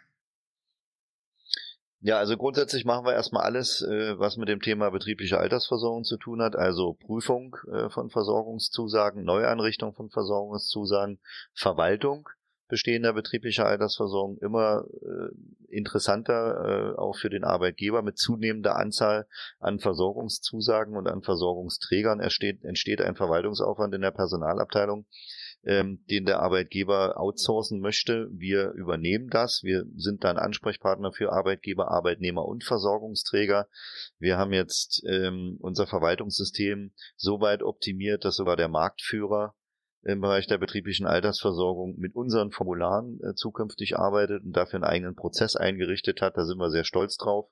Ja, 2.03 2.17
also 2.17 2.39
grundsätzlich 2.39 2.87
machen 2.87 3.05
wir 3.05 3.13
erstmal 3.13 3.43
alles, 3.43 3.83
äh, 3.83 4.19
was 4.19 4.39
mit 4.39 4.49
dem 4.49 4.63
Thema 4.63 4.91
betriebliche 4.91 5.39
Altersversorgung 5.39 6.05
zu 6.05 6.17
tun 6.17 6.41
hat, 6.41 6.57
also 6.57 6.95
Prüfung 6.95 7.57
äh, 7.71 7.91
von 7.91 8.09
Versorgungszusagen, 8.09 9.23
Neueinrichtung 9.23 9.93
von 9.93 10.09
Versorgungszusagen, 10.09 11.21
Verwaltung 11.53 12.29
bestehender 12.71 13.13
betrieblicher 13.13 13.67
Altersversorgung 13.67 14.39
immer 14.39 14.85
äh, 15.03 15.77
interessanter, 15.77 16.95
äh, 16.95 16.99
auch 16.99 17.17
für 17.17 17.29
den 17.29 17.45
Arbeitgeber 17.45 18.03
mit 18.03 18.19
zunehmender 18.19 18.77
Anzahl 18.77 19.27
an 19.59 19.79
Versorgungszusagen 19.79 20.97
und 20.97 21.07
an 21.07 21.23
Versorgungsträgern 21.23 22.21
entsteht, 22.21 22.65
entsteht 22.65 23.01
ein 23.01 23.17
Verwaltungsaufwand 23.17 23.95
in 23.95 24.01
der 24.01 24.11
Personalabteilung, 24.11 25.07
ähm, 25.65 26.05
den 26.11 26.25
der 26.25 26.41
Arbeitgeber 26.41 27.21
outsourcen 27.21 27.81
möchte. 27.81 28.29
Wir 28.33 28.71
übernehmen 28.73 29.29
das. 29.29 29.63
Wir 29.63 29.85
sind 29.97 30.25
dann 30.25 30.39
Ansprechpartner 30.39 31.13
für 31.13 31.33
Arbeitgeber, 31.33 31.91
Arbeitnehmer 31.91 32.47
und 32.47 32.65
Versorgungsträger. 32.65 33.69
Wir 34.19 34.39
haben 34.39 34.53
jetzt 34.53 35.03
ähm, 35.07 35.59
unser 35.61 35.87
Verwaltungssystem 35.87 36.93
so 37.17 37.41
weit 37.41 37.63
optimiert, 37.63 38.25
dass 38.25 38.37
sogar 38.37 38.57
der 38.57 38.69
Marktführer 38.69 39.55
im 40.03 40.21
Bereich 40.21 40.47
der 40.47 40.59
betrieblichen 40.59 41.07
Altersversorgung 41.07 41.97
mit 41.99 42.15
unseren 42.15 42.51
Formularen 42.51 43.21
äh, 43.23 43.35
zukünftig 43.35 43.99
arbeitet 43.99 44.45
und 44.45 44.57
dafür 44.57 44.77
einen 44.77 44.85
eigenen 44.85 45.15
Prozess 45.15 45.57
eingerichtet 45.57 46.23
hat. 46.23 46.37
Da 46.37 46.45
sind 46.45 46.59
wir 46.59 46.71
sehr 46.71 46.85
stolz 46.85 47.17
drauf. 47.17 47.51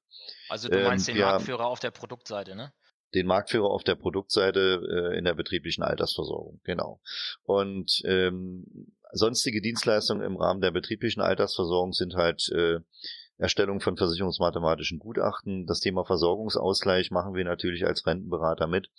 Also 0.49 0.69
du 0.69 0.83
meinst 0.83 1.09
ähm, 1.09 1.17
den 1.17 1.25
Marktführer 1.25 1.67
auf 1.67 1.81
der 1.81 1.91
Produktseite, 1.91 2.57
ne? 2.57 2.73
Den 3.15 3.27
Marktführer 3.27 3.71
auf 3.71 3.85
der 3.85 3.95
Produktseite 3.95 5.13
äh, 5.13 5.19
in 5.19 5.25
der 5.25 5.35
betrieblichen 5.35 5.83
Altersversorgung, 5.83 6.61
genau. 6.65 7.01
Und 7.43 8.03
ähm, 8.05 8.67
sonstige 9.13 9.63
Dienstleistungen 9.63 10.23
im 10.23 10.37
Rahmen 10.37 10.61
der 10.61 10.71
betrieblichen 10.71 11.23
Altersversorgung 11.23 11.93
sind 11.93 12.15
halt 12.15 12.49
äh, 12.51 12.81
Erstellung 13.38 13.81
von 13.81 13.96
versicherungsmathematischen 13.96 14.98
Gutachten. 14.98 15.64
Das 15.66 15.79
Thema 15.79 16.05
Versorgungsausgleich 16.05 17.12
machen 17.12 17.35
wir 17.35 17.44
natürlich 17.44 17.87
als 17.87 18.05
Rentenberater 18.05 18.66
mit. 18.66 18.90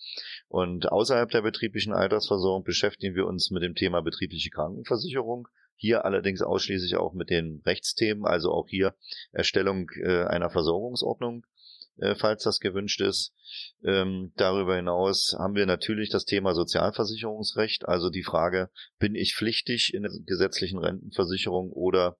Und 0.47 0.91
außerhalb 0.91 1.29
der 1.29 1.41
betrieblichen 1.41 1.93
Altersversorgung 1.93 2.63
beschäftigen 2.63 3.15
wir 3.15 3.27
uns 3.27 3.51
mit 3.51 3.63
dem 3.63 3.75
Thema 3.75 4.01
betriebliche 4.01 4.49
Krankenversicherung. 4.49 5.49
Hier 5.75 6.05
allerdings 6.05 6.41
ausschließlich 6.41 6.95
auch 6.95 7.13
mit 7.13 7.29
den 7.29 7.61
Rechtsthemen, 7.65 8.25
also 8.25 8.51
auch 8.51 8.67
hier 8.69 8.95
Erstellung 9.31 9.89
äh, 10.01 10.23
einer 10.23 10.49
Versorgungsordnung, 10.49 11.45
äh, 11.97 12.15
falls 12.15 12.43
das 12.43 12.59
gewünscht 12.59 13.01
ist. 13.01 13.33
Ähm, 13.83 14.31
darüber 14.35 14.75
hinaus 14.75 15.35
haben 15.37 15.55
wir 15.55 15.65
natürlich 15.65 16.09
das 16.09 16.25
Thema 16.25 16.53
Sozialversicherungsrecht, 16.53 17.87
also 17.87 18.09
die 18.09 18.23
Frage, 18.23 18.69
bin 18.99 19.15
ich 19.15 19.35
pflichtig 19.35 19.93
in 19.93 20.03
der 20.03 20.11
gesetzlichen 20.25 20.79
Rentenversicherung 20.79 21.71
oder 21.71 22.17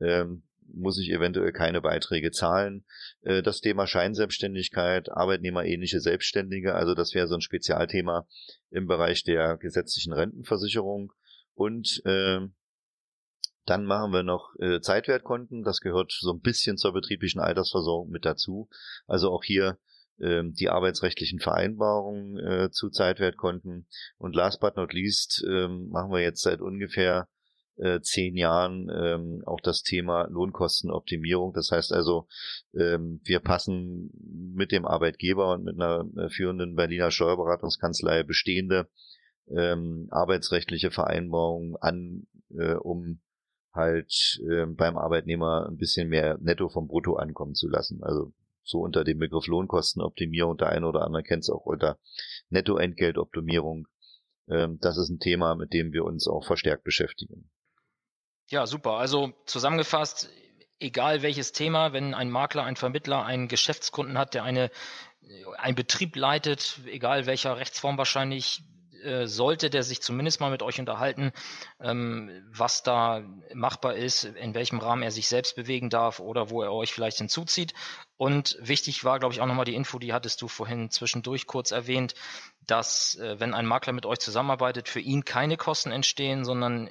ähm, 0.00 0.42
muss 0.72 0.98
ich 0.98 1.10
eventuell 1.10 1.52
keine 1.52 1.80
Beiträge 1.80 2.30
zahlen. 2.30 2.84
Äh, 3.22 3.42
das 3.42 3.60
Thema 3.60 3.86
Scheinselbstständigkeit, 3.86 5.10
arbeitnehmerähnliche 5.10 6.00
Selbstständige, 6.00 6.74
also 6.74 6.94
das 6.94 7.14
wäre 7.14 7.28
so 7.28 7.34
ein 7.34 7.40
Spezialthema 7.40 8.26
im 8.70 8.86
Bereich 8.86 9.24
der 9.24 9.56
gesetzlichen 9.56 10.12
Rentenversicherung. 10.12 11.12
Und 11.54 12.02
äh, 12.04 12.40
dann 13.66 13.84
machen 13.84 14.12
wir 14.12 14.22
noch 14.22 14.54
äh, 14.60 14.80
Zeitwertkonten. 14.80 15.64
Das 15.64 15.80
gehört 15.80 16.12
so 16.12 16.32
ein 16.32 16.40
bisschen 16.40 16.76
zur 16.76 16.92
betrieblichen 16.92 17.40
Altersversorgung 17.40 18.10
mit 18.10 18.24
dazu. 18.24 18.68
Also 19.06 19.32
auch 19.32 19.42
hier 19.42 19.78
äh, 20.18 20.42
die 20.44 20.68
arbeitsrechtlichen 20.68 21.40
Vereinbarungen 21.40 22.38
äh, 22.38 22.70
zu 22.70 22.90
Zeitwertkonten. 22.90 23.88
Und 24.18 24.36
last 24.36 24.60
but 24.60 24.76
not 24.76 24.92
least 24.92 25.44
äh, 25.48 25.68
machen 25.68 26.12
wir 26.12 26.20
jetzt 26.20 26.42
seit 26.42 26.60
ungefähr 26.60 27.28
äh, 27.76 28.00
zehn 28.00 28.36
Jahren 28.36 28.90
ähm, 28.90 29.42
auch 29.46 29.60
das 29.60 29.82
Thema 29.82 30.26
Lohnkostenoptimierung. 30.28 31.52
Das 31.52 31.70
heißt 31.70 31.92
also, 31.92 32.26
ähm, 32.74 33.20
wir 33.24 33.40
passen 33.40 34.10
mit 34.54 34.72
dem 34.72 34.86
Arbeitgeber 34.86 35.52
und 35.54 35.64
mit 35.64 35.74
einer 35.74 36.06
äh, 36.16 36.28
führenden 36.28 36.74
Berliner 36.74 37.10
Steuerberatungskanzlei 37.10 38.22
bestehende 38.22 38.88
ähm, 39.48 40.08
arbeitsrechtliche 40.10 40.90
Vereinbarungen 40.90 41.76
an, 41.76 42.26
äh, 42.56 42.74
um 42.74 43.20
halt 43.72 44.40
äh, 44.50 44.66
beim 44.66 44.96
Arbeitnehmer 44.96 45.66
ein 45.68 45.76
bisschen 45.76 46.08
mehr 46.08 46.38
Netto 46.40 46.68
vom 46.68 46.88
Brutto 46.88 47.16
ankommen 47.16 47.54
zu 47.54 47.68
lassen. 47.68 48.02
Also 48.02 48.32
so 48.62 48.80
unter 48.80 49.04
dem 49.04 49.18
Begriff 49.18 49.46
Lohnkostenoptimierung, 49.46 50.56
der 50.56 50.70
eine 50.70 50.86
oder 50.88 51.02
andere 51.02 51.22
kennt 51.22 51.44
es 51.44 51.50
auch 51.50 51.66
unter 51.66 51.98
Nettoentgeltoptimierung. 52.48 53.86
Ähm, 54.48 54.78
das 54.80 54.96
ist 54.96 55.10
ein 55.10 55.20
Thema, 55.20 55.54
mit 55.54 55.72
dem 55.72 55.92
wir 55.92 56.04
uns 56.04 56.26
auch 56.26 56.44
verstärkt 56.44 56.82
beschäftigen. 56.82 57.50
Ja, 58.48 58.66
super. 58.66 58.92
Also 58.92 59.32
zusammengefasst, 59.44 60.30
egal 60.78 61.22
welches 61.22 61.52
Thema, 61.52 61.92
wenn 61.92 62.14
ein 62.14 62.30
Makler, 62.30 62.64
ein 62.64 62.76
Vermittler 62.76 63.24
einen 63.24 63.48
Geschäftskunden 63.48 64.18
hat, 64.18 64.34
der 64.34 64.44
eine, 64.44 64.70
ein 65.58 65.74
Betrieb 65.74 66.14
leitet, 66.14 66.80
egal 66.86 67.26
welcher 67.26 67.56
Rechtsform 67.56 67.98
wahrscheinlich, 67.98 68.62
äh, 69.02 69.26
sollte 69.26 69.68
der 69.68 69.82
sich 69.82 70.00
zumindest 70.00 70.40
mal 70.40 70.50
mit 70.50 70.62
euch 70.62 70.78
unterhalten, 70.78 71.32
ähm, 71.80 72.30
was 72.50 72.82
da 72.82 73.22
machbar 73.52 73.94
ist, 73.94 74.24
in 74.24 74.54
welchem 74.54 74.78
Rahmen 74.78 75.02
er 75.02 75.10
sich 75.10 75.26
selbst 75.26 75.56
bewegen 75.56 75.90
darf 75.90 76.20
oder 76.20 76.48
wo 76.50 76.62
er 76.62 76.72
euch 76.72 76.92
vielleicht 76.92 77.18
hinzuzieht. 77.18 77.74
Und 78.16 78.56
wichtig 78.60 79.04
war, 79.04 79.18
glaube 79.18 79.34
ich, 79.34 79.40
auch 79.40 79.46
nochmal 79.46 79.64
die 79.64 79.74
Info, 79.74 79.98
die 79.98 80.12
hattest 80.12 80.40
du 80.40 80.48
vorhin 80.48 80.90
zwischendurch 80.90 81.46
kurz 81.46 81.72
erwähnt, 81.72 82.14
dass 82.66 83.16
äh, 83.16 83.40
wenn 83.40 83.54
ein 83.54 83.66
Makler 83.66 83.92
mit 83.92 84.06
euch 84.06 84.18
zusammenarbeitet, 84.18 84.88
für 84.88 85.00
ihn 85.00 85.24
keine 85.24 85.56
Kosten 85.56 85.90
entstehen, 85.90 86.44
sondern 86.44 86.88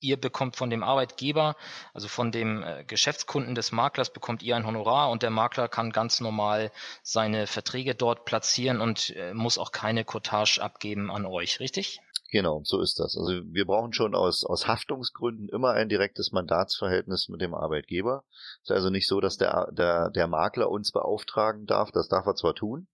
ihr 0.00 0.20
bekommt 0.20 0.56
von 0.56 0.70
dem 0.70 0.82
Arbeitgeber, 0.82 1.56
also 1.94 2.08
von 2.08 2.32
dem 2.32 2.62
äh, 2.62 2.84
Geschäftskunden 2.84 3.54
des 3.54 3.72
Maklers, 3.72 4.12
bekommt 4.12 4.42
ihr 4.42 4.56
ein 4.56 4.66
Honorar 4.66 5.10
und 5.10 5.22
der 5.22 5.30
Makler 5.30 5.68
kann 5.68 5.90
ganz 5.92 6.20
normal 6.20 6.72
seine 7.02 7.46
Verträge 7.46 7.94
dort 7.94 8.24
platzieren 8.24 8.80
und 8.80 9.10
äh, 9.10 9.34
muss 9.34 9.58
auch 9.58 9.72
keine 9.72 10.04
Cottage 10.04 10.60
abgeben 10.60 11.10
an 11.10 11.26
euch, 11.26 11.60
richtig? 11.60 12.00
Genau, 12.32 12.60
so 12.64 12.80
ist 12.80 13.00
das. 13.00 13.16
Also 13.18 13.42
wir 13.44 13.66
brauchen 13.66 13.92
schon 13.92 14.14
aus, 14.14 14.44
aus 14.44 14.68
Haftungsgründen 14.68 15.48
immer 15.48 15.72
ein 15.72 15.88
direktes 15.88 16.30
Mandatsverhältnis 16.30 17.28
mit 17.28 17.40
dem 17.40 17.54
Arbeitgeber. 17.54 18.22
Es 18.62 18.70
ist 18.70 18.76
also 18.76 18.90
nicht 18.90 19.08
so, 19.08 19.20
dass 19.20 19.36
der, 19.36 19.68
der, 19.72 20.10
der 20.10 20.28
Makler 20.28 20.70
uns 20.70 20.92
beauftragen 20.92 21.66
darf, 21.66 21.90
das 21.90 22.08
darf 22.08 22.26
er 22.26 22.36
zwar 22.36 22.54
tun, 22.54 22.86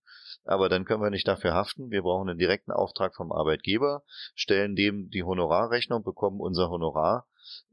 aber 0.47 0.69
dann 0.69 0.85
können 0.85 1.01
wir 1.01 1.09
nicht 1.09 1.27
dafür 1.27 1.53
haften. 1.53 1.91
Wir 1.91 2.01
brauchen 2.01 2.29
einen 2.29 2.39
direkten 2.39 2.71
Auftrag 2.71 3.15
vom 3.15 3.31
Arbeitgeber, 3.31 4.03
stellen 4.35 4.75
dem 4.75 5.09
die 5.09 5.23
Honorarrechnung, 5.23 6.03
bekommen 6.03 6.39
unser 6.39 6.69
Honorar. 6.69 7.27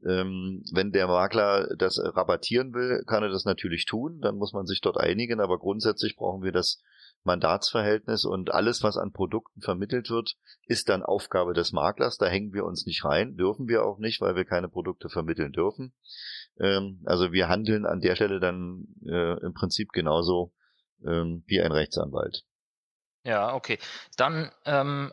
Ähm, 0.05 0.63
wenn 0.73 0.91
der 0.91 1.07
Makler 1.07 1.75
das 1.77 1.99
rabattieren 1.99 2.73
will, 2.73 3.03
kann 3.05 3.23
er 3.23 3.29
das 3.29 3.45
natürlich 3.45 3.85
tun, 3.85 4.21
dann 4.21 4.37
muss 4.37 4.53
man 4.53 4.65
sich 4.65 4.79
dort 4.81 4.97
einigen, 4.97 5.41
aber 5.41 5.59
grundsätzlich 5.59 6.15
brauchen 6.15 6.43
wir 6.43 6.51
das 6.51 6.81
Mandatsverhältnis 7.25 8.23
und 8.23 8.53
alles, 8.53 8.83
was 8.83 8.97
an 8.97 9.11
Produkten 9.11 9.61
vermittelt 9.61 10.09
wird, 10.09 10.35
ist 10.67 10.89
dann 10.89 11.01
Aufgabe 11.03 11.53
des 11.53 11.73
Maklers. 11.73 12.17
Da 12.17 12.27
hängen 12.27 12.53
wir 12.53 12.65
uns 12.65 12.85
nicht 12.85 13.03
rein, 13.03 13.35
dürfen 13.35 13.67
wir 13.67 13.83
auch 13.83 13.97
nicht, 13.97 14.21
weil 14.21 14.35
wir 14.35 14.45
keine 14.45 14.69
Produkte 14.69 15.09
vermitteln 15.09 15.51
dürfen. 15.51 15.93
Ähm, 16.59 17.01
also 17.05 17.31
wir 17.31 17.49
handeln 17.49 17.85
an 17.85 17.99
der 17.99 18.15
Stelle 18.15 18.39
dann 18.39 18.87
äh, 19.05 19.39
im 19.43 19.53
Prinzip 19.53 19.91
genauso 19.91 20.53
ähm, 21.03 21.43
wie 21.47 21.61
ein 21.61 21.71
Rechtsanwalt. 21.71 22.45
Ja, 23.25 23.53
okay. 23.55 23.79
Dann 24.17 24.51
ähm, 24.65 25.11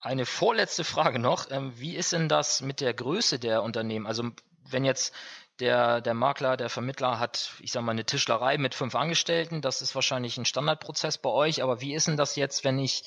eine 0.00 0.26
vorletzte 0.26 0.84
Frage 0.84 1.18
noch. 1.18 1.50
Ähm, 1.50 1.72
wie 1.76 1.96
ist 1.96 2.12
denn 2.12 2.28
das 2.28 2.60
mit 2.60 2.80
der 2.80 2.92
Größe 2.94 3.38
der 3.38 3.62
Unternehmen? 3.62 4.06
Also 4.06 4.30
wenn 4.68 4.84
jetzt 4.84 5.14
der, 5.58 6.02
der 6.02 6.12
Makler, 6.12 6.58
der 6.58 6.68
Vermittler 6.68 7.18
hat, 7.18 7.52
ich 7.60 7.72
sag 7.72 7.82
mal, 7.82 7.92
eine 7.92 8.04
Tischlerei 8.04 8.58
mit 8.58 8.74
fünf 8.74 8.94
Angestellten, 8.94 9.62
das 9.62 9.80
ist 9.80 9.94
wahrscheinlich 9.94 10.36
ein 10.36 10.44
Standardprozess 10.44 11.16
bei 11.16 11.30
euch, 11.30 11.62
aber 11.62 11.80
wie 11.80 11.94
ist 11.94 12.08
denn 12.08 12.18
das 12.18 12.36
jetzt, 12.36 12.62
wenn 12.62 12.78
ich 12.78 13.04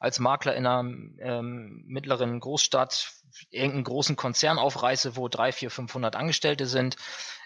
als 0.00 0.18
Makler 0.18 0.56
in 0.56 0.66
einer 0.66 0.80
ähm, 0.80 1.84
mittleren 1.86 2.40
Großstadt 2.40 3.12
irgendeinen 3.50 3.84
großen 3.84 4.16
Konzern 4.16 4.58
aufreiße, 4.58 5.14
wo 5.14 5.28
drei, 5.28 5.52
vier, 5.52 5.70
500 5.70 6.16
Angestellte 6.16 6.66
sind? 6.66 6.96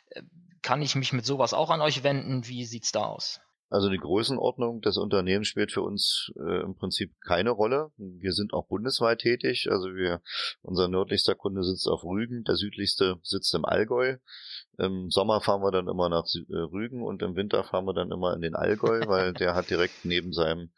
Äh, 0.08 0.22
kann 0.62 0.80
ich 0.80 0.94
mich 0.94 1.12
mit 1.12 1.26
sowas 1.26 1.52
auch 1.52 1.68
an 1.68 1.82
euch 1.82 2.02
wenden? 2.02 2.46
Wie 2.46 2.64
sieht's 2.64 2.92
da 2.92 3.04
aus? 3.04 3.40
Also 3.68 3.88
die 3.88 3.98
Größenordnung 3.98 4.80
des 4.80 4.96
Unternehmens 4.96 5.48
spielt 5.48 5.72
für 5.72 5.82
uns 5.82 6.32
äh, 6.36 6.62
im 6.62 6.76
Prinzip 6.76 7.12
keine 7.20 7.50
Rolle. 7.50 7.90
Wir 7.96 8.32
sind 8.32 8.52
auch 8.52 8.68
bundesweit 8.68 9.18
tätig. 9.18 9.68
Also 9.70 9.94
wir, 9.94 10.22
unser 10.62 10.88
nördlichster 10.88 11.34
Kunde 11.34 11.64
sitzt 11.64 11.88
auf 11.88 12.04
Rügen, 12.04 12.44
der 12.44 12.56
südlichste 12.56 13.16
sitzt 13.22 13.54
im 13.54 13.64
Allgäu. 13.64 14.18
Im 14.78 15.10
Sommer 15.10 15.40
fahren 15.40 15.62
wir 15.62 15.70
dann 15.70 15.88
immer 15.88 16.08
nach 16.08 16.24
äh, 16.34 16.56
Rügen 16.56 17.02
und 17.02 17.22
im 17.22 17.34
Winter 17.36 17.64
fahren 17.64 17.86
wir 17.86 17.94
dann 17.94 18.10
immer 18.10 18.34
in 18.34 18.42
den 18.42 18.54
Allgäu, 18.54 19.00
weil 19.06 19.32
der 19.32 19.54
hat 19.54 19.70
direkt 19.70 20.04
neben 20.04 20.32
seinem, 20.32 20.70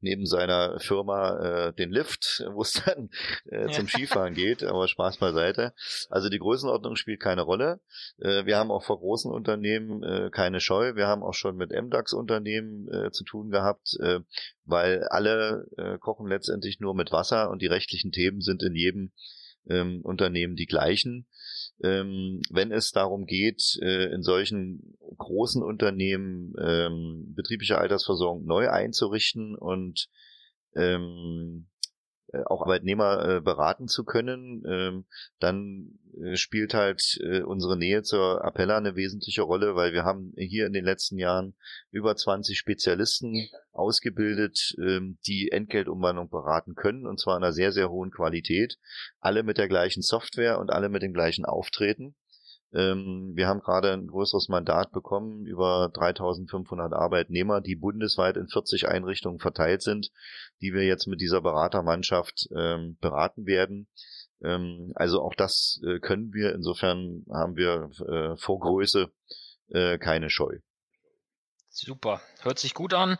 neben 0.00 0.26
seiner 0.26 0.80
Firma 0.80 1.68
äh, 1.68 1.72
den 1.72 1.90
Lift, 1.90 2.44
wo 2.52 2.62
es 2.62 2.82
dann 2.84 3.10
äh, 3.46 3.68
zum 3.70 3.88
Skifahren 3.88 4.34
geht. 4.34 4.64
Aber 4.64 4.88
Spaß 4.88 5.18
beiseite. 5.18 5.72
Also 6.10 6.28
die 6.28 6.38
Größenordnung 6.38 6.96
spielt 6.96 7.20
keine 7.20 7.42
Rolle. 7.42 7.80
Äh, 8.18 8.44
wir 8.44 8.56
haben 8.56 8.70
auch 8.70 8.82
vor 8.82 8.98
großen 8.98 9.30
Unternehmen 9.30 10.02
äh, 10.02 10.30
keine 10.30 10.60
Scheu. 10.60 10.96
Wir 10.96 11.06
haben 11.06 11.22
auch 11.22 11.34
schon 11.34 11.56
mit 11.56 11.70
MDAX-Unternehmen 11.70 12.88
äh, 12.88 13.10
zu 13.10 13.24
tun 13.24 13.50
gehabt, 13.50 13.96
äh, 14.00 14.20
weil 14.64 15.04
alle 15.08 15.66
äh, 15.76 15.98
kochen 15.98 16.26
letztendlich 16.26 16.80
nur 16.80 16.94
mit 16.94 17.12
Wasser 17.12 17.50
und 17.50 17.62
die 17.62 17.66
rechtlichen 17.66 18.10
Themen 18.10 18.40
sind 18.40 18.62
in 18.62 18.74
jedem 18.74 19.12
ähm, 19.68 20.00
Unternehmen 20.02 20.56
die 20.56 20.66
gleichen 20.66 21.26
ähm, 21.82 22.40
wenn 22.50 22.72
es 22.72 22.92
darum 22.92 23.26
geht, 23.26 23.78
äh, 23.82 24.12
in 24.12 24.22
solchen 24.22 24.96
großen 25.18 25.62
Unternehmen 25.62 26.54
ähm, 26.60 27.32
betriebliche 27.34 27.78
Altersversorgung 27.78 28.44
neu 28.44 28.68
einzurichten 28.70 29.56
und 29.56 30.08
ähm, 30.76 31.66
äh, 31.66 31.73
auch 32.46 32.62
Arbeitnehmer 32.62 33.28
äh, 33.28 33.40
beraten 33.40 33.88
zu 33.88 34.04
können, 34.04 34.62
ähm, 34.66 35.04
dann 35.38 35.98
äh, 36.22 36.36
spielt 36.36 36.74
halt 36.74 37.18
äh, 37.22 37.42
unsere 37.42 37.76
Nähe 37.76 38.02
zur 38.02 38.44
Appella 38.44 38.76
eine 38.76 38.96
wesentliche 38.96 39.42
Rolle, 39.42 39.74
weil 39.76 39.92
wir 39.92 40.04
haben 40.04 40.32
hier 40.36 40.66
in 40.66 40.72
den 40.72 40.84
letzten 40.84 41.18
Jahren 41.18 41.54
über 41.90 42.16
20 42.16 42.58
Spezialisten 42.58 43.48
ausgebildet, 43.72 44.74
ähm, 44.78 45.18
die 45.26 45.50
Entgeltumwandlung 45.50 46.28
beraten 46.28 46.74
können 46.74 47.06
und 47.06 47.20
zwar 47.20 47.36
in 47.36 47.44
einer 47.44 47.52
sehr, 47.52 47.72
sehr 47.72 47.90
hohen 47.90 48.10
Qualität. 48.10 48.78
Alle 49.20 49.42
mit 49.42 49.58
der 49.58 49.68
gleichen 49.68 50.02
Software 50.02 50.58
und 50.58 50.70
alle 50.70 50.88
mit 50.88 51.02
dem 51.02 51.12
gleichen 51.12 51.44
Auftreten. 51.44 52.14
Ähm, 52.74 53.32
wir 53.34 53.46
haben 53.46 53.60
gerade 53.60 53.92
ein 53.92 54.08
größeres 54.08 54.48
Mandat 54.48 54.90
bekommen 54.90 55.46
über 55.46 55.90
3500 55.94 56.92
Arbeitnehmer, 56.92 57.60
die 57.60 57.76
bundesweit 57.76 58.36
in 58.36 58.48
40 58.48 58.88
Einrichtungen 58.88 59.38
verteilt 59.38 59.82
sind, 59.82 60.10
die 60.60 60.74
wir 60.74 60.84
jetzt 60.84 61.06
mit 61.06 61.20
dieser 61.20 61.40
Beratermannschaft 61.40 62.48
ähm, 62.56 62.98
beraten 63.00 63.46
werden. 63.46 63.86
Ähm, 64.42 64.92
also 64.96 65.22
auch 65.22 65.34
das 65.34 65.80
äh, 65.86 66.00
können 66.00 66.32
wir. 66.32 66.52
Insofern 66.54 67.24
haben 67.32 67.56
wir 67.56 67.90
äh, 68.08 68.36
vor 68.36 68.58
Größe 68.58 69.10
äh, 69.68 69.98
keine 69.98 70.28
Scheu. 70.30 70.58
Super, 71.70 72.20
hört 72.42 72.58
sich 72.58 72.74
gut 72.74 72.94
an. 72.94 73.18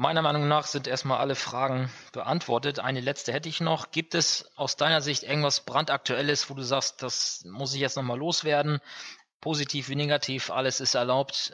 Meiner 0.00 0.22
Meinung 0.22 0.48
nach 0.48 0.64
sind 0.64 0.86
erstmal 0.86 1.18
alle 1.18 1.34
Fragen 1.34 1.90
beantwortet. 2.14 2.78
Eine 2.78 3.02
letzte 3.02 3.34
hätte 3.34 3.50
ich 3.50 3.60
noch. 3.60 3.90
Gibt 3.90 4.14
es 4.14 4.50
aus 4.56 4.76
deiner 4.76 5.02
Sicht 5.02 5.24
irgendwas 5.24 5.66
brandaktuelles, 5.66 6.48
wo 6.48 6.54
du 6.54 6.62
sagst, 6.62 7.02
das 7.02 7.44
muss 7.44 7.74
ich 7.74 7.82
jetzt 7.82 7.98
nochmal 7.98 8.16
loswerden? 8.16 8.80
Positiv 9.42 9.90
wie 9.90 9.96
negativ, 9.96 10.50
alles 10.50 10.80
ist 10.80 10.94
erlaubt. 10.94 11.52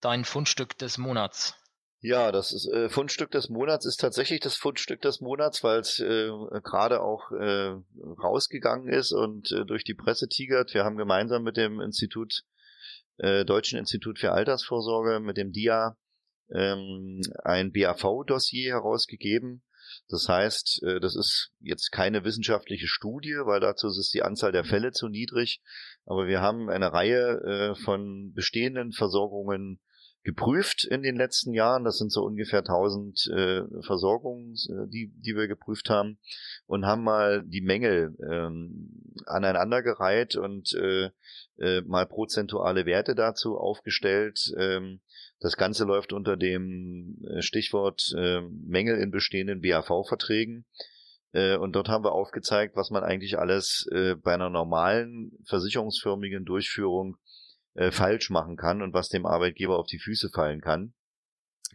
Dein 0.00 0.24
Fundstück 0.24 0.78
des 0.78 0.96
Monats. 0.96 1.54
Ja, 2.00 2.32
das 2.32 2.54
ist, 2.54 2.66
äh, 2.72 2.88
Fundstück 2.88 3.30
des 3.30 3.50
Monats 3.50 3.84
ist 3.84 4.00
tatsächlich 4.00 4.40
das 4.40 4.56
Fundstück 4.56 5.02
des 5.02 5.20
Monats, 5.20 5.62
weil 5.62 5.80
es 5.80 6.00
äh, 6.00 6.30
gerade 6.62 7.02
auch 7.02 7.30
äh, 7.32 7.74
rausgegangen 8.22 8.88
ist 8.88 9.12
und 9.12 9.52
äh, 9.52 9.66
durch 9.66 9.84
die 9.84 9.92
Presse 9.92 10.30
tigert. 10.30 10.72
Wir 10.72 10.84
haben 10.84 10.96
gemeinsam 10.96 11.42
mit 11.42 11.58
dem 11.58 11.78
Institut, 11.82 12.44
äh, 13.18 13.44
Deutschen 13.44 13.78
Institut 13.78 14.18
für 14.18 14.32
Altersvorsorge, 14.32 15.20
mit 15.20 15.36
dem 15.36 15.52
DIA, 15.52 15.98
ähm, 16.54 17.20
ein 17.44 17.72
BAV-Dossier 17.72 18.72
herausgegeben. 18.72 19.62
Das 20.08 20.28
heißt, 20.28 20.82
äh, 20.84 21.00
das 21.00 21.16
ist 21.16 21.52
jetzt 21.60 21.90
keine 21.90 22.24
wissenschaftliche 22.24 22.86
Studie, 22.86 23.36
weil 23.44 23.60
dazu 23.60 23.88
ist 23.88 24.12
die 24.14 24.22
Anzahl 24.22 24.52
der 24.52 24.64
Fälle 24.64 24.92
zu 24.92 25.08
niedrig. 25.08 25.62
Aber 26.04 26.26
wir 26.26 26.40
haben 26.40 26.68
eine 26.68 26.92
Reihe 26.92 27.40
äh, 27.40 27.74
von 27.74 28.32
bestehenden 28.34 28.92
Versorgungen 28.92 29.80
geprüft 30.24 30.84
in 30.84 31.02
den 31.02 31.16
letzten 31.16 31.52
Jahren. 31.52 31.82
Das 31.82 31.98
sind 31.98 32.12
so 32.12 32.22
ungefähr 32.22 32.60
1000 32.60 33.26
äh, 33.26 33.62
Versorgungen, 33.84 34.54
die, 34.86 35.12
die 35.16 35.34
wir 35.34 35.48
geprüft 35.48 35.90
haben 35.90 36.18
und 36.66 36.86
haben 36.86 37.02
mal 37.02 37.42
die 37.44 37.60
Mängel 37.60 38.16
ähm, 38.30 39.16
aneinandergereiht 39.26 40.36
und 40.36 40.76
mal 41.86 42.06
prozentuale 42.06 42.86
Werte 42.86 43.14
dazu 43.14 43.56
aufgestellt. 43.56 44.52
Ähm, 44.58 45.00
das 45.42 45.56
Ganze 45.56 45.84
läuft 45.84 46.12
unter 46.12 46.36
dem 46.36 47.18
äh, 47.28 47.42
Stichwort 47.42 48.12
äh, 48.16 48.40
Mängel 48.42 48.98
in 48.98 49.10
bestehenden 49.10 49.60
BAV-Verträgen. 49.60 50.64
Äh, 51.32 51.56
und 51.56 51.74
dort 51.74 51.88
haben 51.88 52.04
wir 52.04 52.12
aufgezeigt, 52.12 52.76
was 52.76 52.90
man 52.90 53.02
eigentlich 53.02 53.38
alles 53.38 53.88
äh, 53.90 54.14
bei 54.14 54.34
einer 54.34 54.50
normalen 54.50 55.32
versicherungsförmigen 55.46 56.44
Durchführung 56.44 57.16
äh, 57.74 57.90
falsch 57.90 58.30
machen 58.30 58.56
kann 58.56 58.82
und 58.82 58.94
was 58.94 59.08
dem 59.08 59.26
Arbeitgeber 59.26 59.78
auf 59.78 59.86
die 59.86 59.98
Füße 59.98 60.30
fallen 60.30 60.60
kann. 60.60 60.94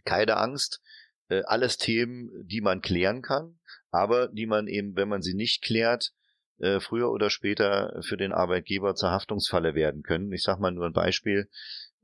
Keine 0.04 0.38
Angst, 0.38 0.80
äh, 1.28 1.42
alles 1.44 1.76
Themen, 1.76 2.30
die 2.46 2.62
man 2.62 2.80
klären 2.80 3.20
kann, 3.20 3.58
aber 3.90 4.28
die 4.28 4.46
man 4.46 4.66
eben, 4.66 4.96
wenn 4.96 5.08
man 5.08 5.20
sie 5.20 5.34
nicht 5.34 5.62
klärt, 5.62 6.12
äh, 6.58 6.80
früher 6.80 7.10
oder 7.10 7.28
später 7.28 8.00
für 8.02 8.16
den 8.16 8.32
Arbeitgeber 8.32 8.94
zur 8.94 9.10
Haftungsfalle 9.10 9.74
werden 9.74 10.02
können. 10.02 10.32
Ich 10.32 10.42
sage 10.42 10.60
mal 10.62 10.70
nur 10.70 10.86
ein 10.86 10.92
Beispiel. 10.92 11.50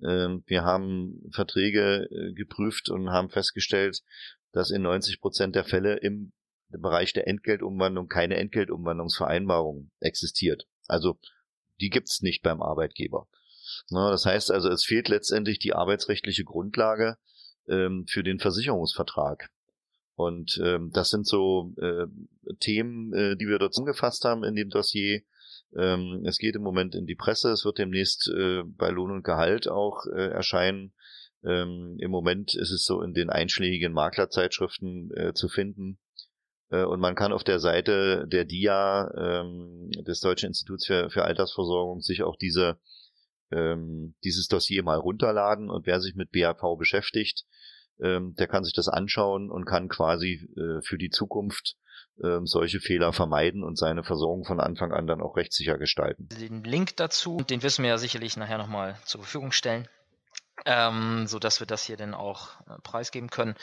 Ähm, 0.03 0.43
wir 0.47 0.65
haben 0.65 1.23
Verträge 1.33 2.09
äh, 2.11 2.33
geprüft 2.33 2.91
und 2.91 3.11
haben 3.11 3.31
festgestellt, 3.31 4.01
dass 4.53 4.71
in 4.71 4.83
90 4.83 5.21
Prozent 5.21 5.55
der 5.55 5.65
Fälle 5.65 5.97
im 5.99 6.33
Bereich 6.69 7.13
der 7.13 7.29
Entgeltumwandlung 7.29 8.09
keine 8.09 8.37
Entgeltumwandlungsvereinbarung 8.37 9.91
existiert. 10.01 10.67
Also 10.89 11.19
die 11.81 11.91
gibt's 11.91 12.23
nicht 12.23 12.43
beim 12.43 12.63
Arbeitgeber. 12.63 13.29
das 13.91 14.27
heißt 14.27 14.51
also, 14.51 14.69
es 14.69 14.85
fehlt 14.85 15.09
letztendlich 15.09 15.59
die 15.59 15.75
arbeitsrechtliche 15.75 16.45
Grundlage 16.45 17.17
ähm, 17.69 18.07
für 18.09 18.23
den 18.23 18.39
Versicherungsvertrag. 18.39 19.51
Und 20.17 20.61
ähm, 20.63 20.91
das 20.93 21.11
sind 21.11 21.27
so 21.27 21.73
äh, 21.79 22.07
Themen, 22.61 23.13
äh, 23.13 23.37
die 23.37 23.47
wir 23.47 23.59
dort 23.59 23.77
umgefasst 23.77 24.25
haben 24.25 24.45
in 24.45 24.55
dem 24.55 24.71
Dossier, 24.71 25.23
ähm, 25.77 26.25
es 26.27 26.39
geht 26.39 26.57
im 26.57 26.63
Moment 26.63 26.95
in 26.95 27.07
die 27.07 27.15
Presse, 27.15 27.51
es 27.51 27.65
wird 27.65 27.79
demnächst 27.79 28.29
äh, 28.29 28.63
bei 28.65 28.91
Lohn 28.91 29.11
und 29.11 29.25
Gehalt 29.25 29.69
auch 29.69 30.07
äh, 30.07 30.29
erscheinen. 30.29 30.93
Ähm, 31.45 31.97
Im 31.99 32.11
Moment 32.11 32.55
ist 32.55 32.71
es 32.71 32.85
so 32.85 33.03
in 33.03 33.13
den 33.13 33.29
einschlägigen 33.29 33.93
Maklerzeitschriften 33.93 35.11
äh, 35.15 35.35
zu 35.35 35.49
finden. 35.49 35.99
Äh, 36.71 36.85
und 36.85 37.01
man 37.01 37.15
kann 37.15 37.33
auf 37.33 37.45
der 37.45 37.59
Seite 37.59 38.27
der 38.29 38.45
DIA, 38.45 39.11
ähm, 39.17 39.91
des 40.07 40.21
Deutschen 40.21 40.49
Instituts 40.49 40.87
für, 40.87 41.11
für 41.11 41.25
Altersversorgung, 41.25 42.01
sich 42.01 42.23
auch 42.23 42.37
diese, 42.37 42.79
ähm, 43.51 44.15
dieses 44.25 44.49
Dossier 44.49 44.83
mal 44.83 44.99
runterladen. 44.99 45.71
Und 45.71 45.87
wer 45.87 46.01
sich 46.01 46.15
mit 46.15 46.31
BAV 46.31 46.79
beschäftigt, 46.79 47.45
ähm, 48.01 48.35
der 48.39 48.47
kann 48.47 48.65
sich 48.65 48.73
das 48.73 48.89
anschauen 48.89 49.51
und 49.51 49.67
kann 49.67 49.89
quasi 49.89 50.49
äh, 50.57 50.81
für 50.83 50.99
die 50.99 51.11
Zukunft 51.11 51.77
ähm, 52.23 52.47
solche 52.47 52.81
Fehler 52.81 53.13
vermeiden 53.13 53.65
und 53.65 53.77
seine 53.77 54.05
Versorgung 54.05 54.45
von 54.45 54.61
Anfang 54.61 54.93
an 54.93 55.07
dann 55.07 55.21
auch 55.21 55.37
rechtssicher 55.37 55.79
gestalten. 55.79 56.29
Den 56.29 56.63
Link 56.65 56.97
dazu, 56.97 57.39
den 57.39 57.63
wissen 57.63 57.83
wir 57.83 57.91
ja 57.91 57.99
sicherlich 57.99 58.37
nachher 58.37 58.59
nochmal 58.59 58.97
zur 59.05 59.23
Verfügung 59.23 59.53
stellen, 59.53 59.89
ähm, 60.65 61.27
so 61.27 61.39
dass 61.39 61.61
wir 61.61 61.67
das 61.67 61.85
hier 61.85 61.97
dann 61.97 62.15
auch 62.15 62.61
äh, 62.69 62.79
preisgeben 62.83 63.31
können. 63.31 63.57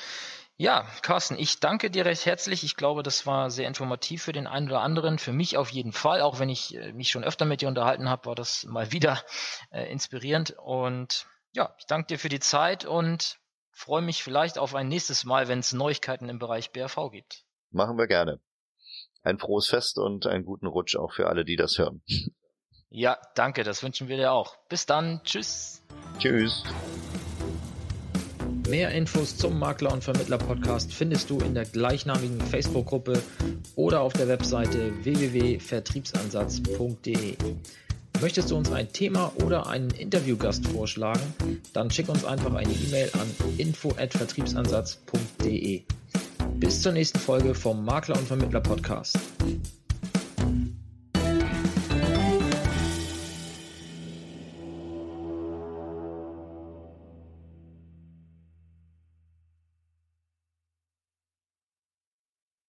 Ja, 0.57 0.85
Carsten, 1.01 1.39
ich 1.39 1.59
danke 1.59 1.89
dir 1.89 2.05
recht 2.05 2.25
herzlich. 2.25 2.63
Ich 2.63 2.75
glaube, 2.75 3.01
das 3.03 3.25
war 3.25 3.49
sehr 3.49 3.67
informativ 3.67 4.21
für 4.23 4.33
den 4.33 4.47
einen 4.47 4.67
oder 4.67 4.81
anderen. 4.81 5.17
Für 5.17 5.31
mich 5.31 5.57
auf 5.57 5.69
jeden 5.69 5.91
Fall, 5.93 6.21
auch 6.21 6.39
wenn 6.39 6.49
ich 6.49 6.75
äh, 6.75 6.93
mich 6.93 7.09
schon 7.09 7.23
öfter 7.23 7.45
mit 7.45 7.61
dir 7.61 7.67
unterhalten 7.67 8.09
habe, 8.09 8.25
war 8.25 8.35
das 8.35 8.65
mal 8.65 8.91
wieder 8.91 9.23
äh, 9.71 9.91
inspirierend. 9.91 10.55
Und 10.63 11.25
ja, 11.53 11.73
ich 11.79 11.85
danke 11.85 12.07
dir 12.07 12.19
für 12.19 12.29
die 12.29 12.39
Zeit 12.39 12.85
und 12.85 13.39
freue 13.71 14.01
mich 14.01 14.23
vielleicht 14.23 14.59
auf 14.59 14.75
ein 14.75 14.87
nächstes 14.87 15.23
Mal, 15.23 15.47
wenn 15.47 15.59
es 15.59 15.73
Neuigkeiten 15.73 16.29
im 16.29 16.37
Bereich 16.37 16.71
BRV 16.71 17.09
gibt. 17.11 17.45
Machen 17.71 17.97
wir 17.97 18.07
gerne. 18.07 18.39
Ein 19.23 19.39
frohes 19.39 19.67
Fest 19.67 19.97
und 19.97 20.27
einen 20.27 20.45
guten 20.45 20.67
Rutsch 20.67 20.95
auch 20.95 21.11
für 21.13 21.27
alle, 21.27 21.43
die 21.45 21.55
das 21.55 21.77
hören. 21.77 22.01
Ja, 22.89 23.17
danke, 23.35 23.63
das 23.63 23.83
wünschen 23.83 24.09
wir 24.09 24.17
dir 24.17 24.33
auch. 24.33 24.57
Bis 24.67 24.85
dann, 24.85 25.21
tschüss. 25.23 25.81
Tschüss. 26.19 26.63
Mehr 28.67 28.91
Infos 28.91 29.37
zum 29.37 29.57
Makler 29.57 29.93
und 29.93 30.03
Vermittler 30.03 30.37
Podcast 30.37 30.93
findest 30.93 31.29
du 31.29 31.39
in 31.39 31.53
der 31.53 31.63
gleichnamigen 31.63 32.41
Facebook-Gruppe 32.41 33.23
oder 33.75 34.01
auf 34.01 34.11
der 34.13 34.27
Webseite 34.27 34.91
www.vertriebsansatz.de. 35.05 37.37
Möchtest 38.21 38.51
du 38.51 38.57
uns 38.57 38.69
ein 38.71 38.91
Thema 38.91 39.31
oder 39.43 39.67
einen 39.67 39.91
Interviewgast 39.91 40.67
vorschlagen? 40.67 41.61
Dann 41.73 41.89
schick 41.89 42.09
uns 42.09 42.25
einfach 42.25 42.53
eine 42.53 42.71
E-Mail 42.71 43.09
an 43.13 43.33
info@vertriebsansatz.de. 43.57 45.83
Bis 46.61 46.79
zur 46.79 46.91
nächsten 46.91 47.17
Folge 47.17 47.55
vom 47.55 47.83
Makler 47.83 48.15
und 48.15 48.27
Vermittler 48.27 48.61
Podcast. 48.61 49.17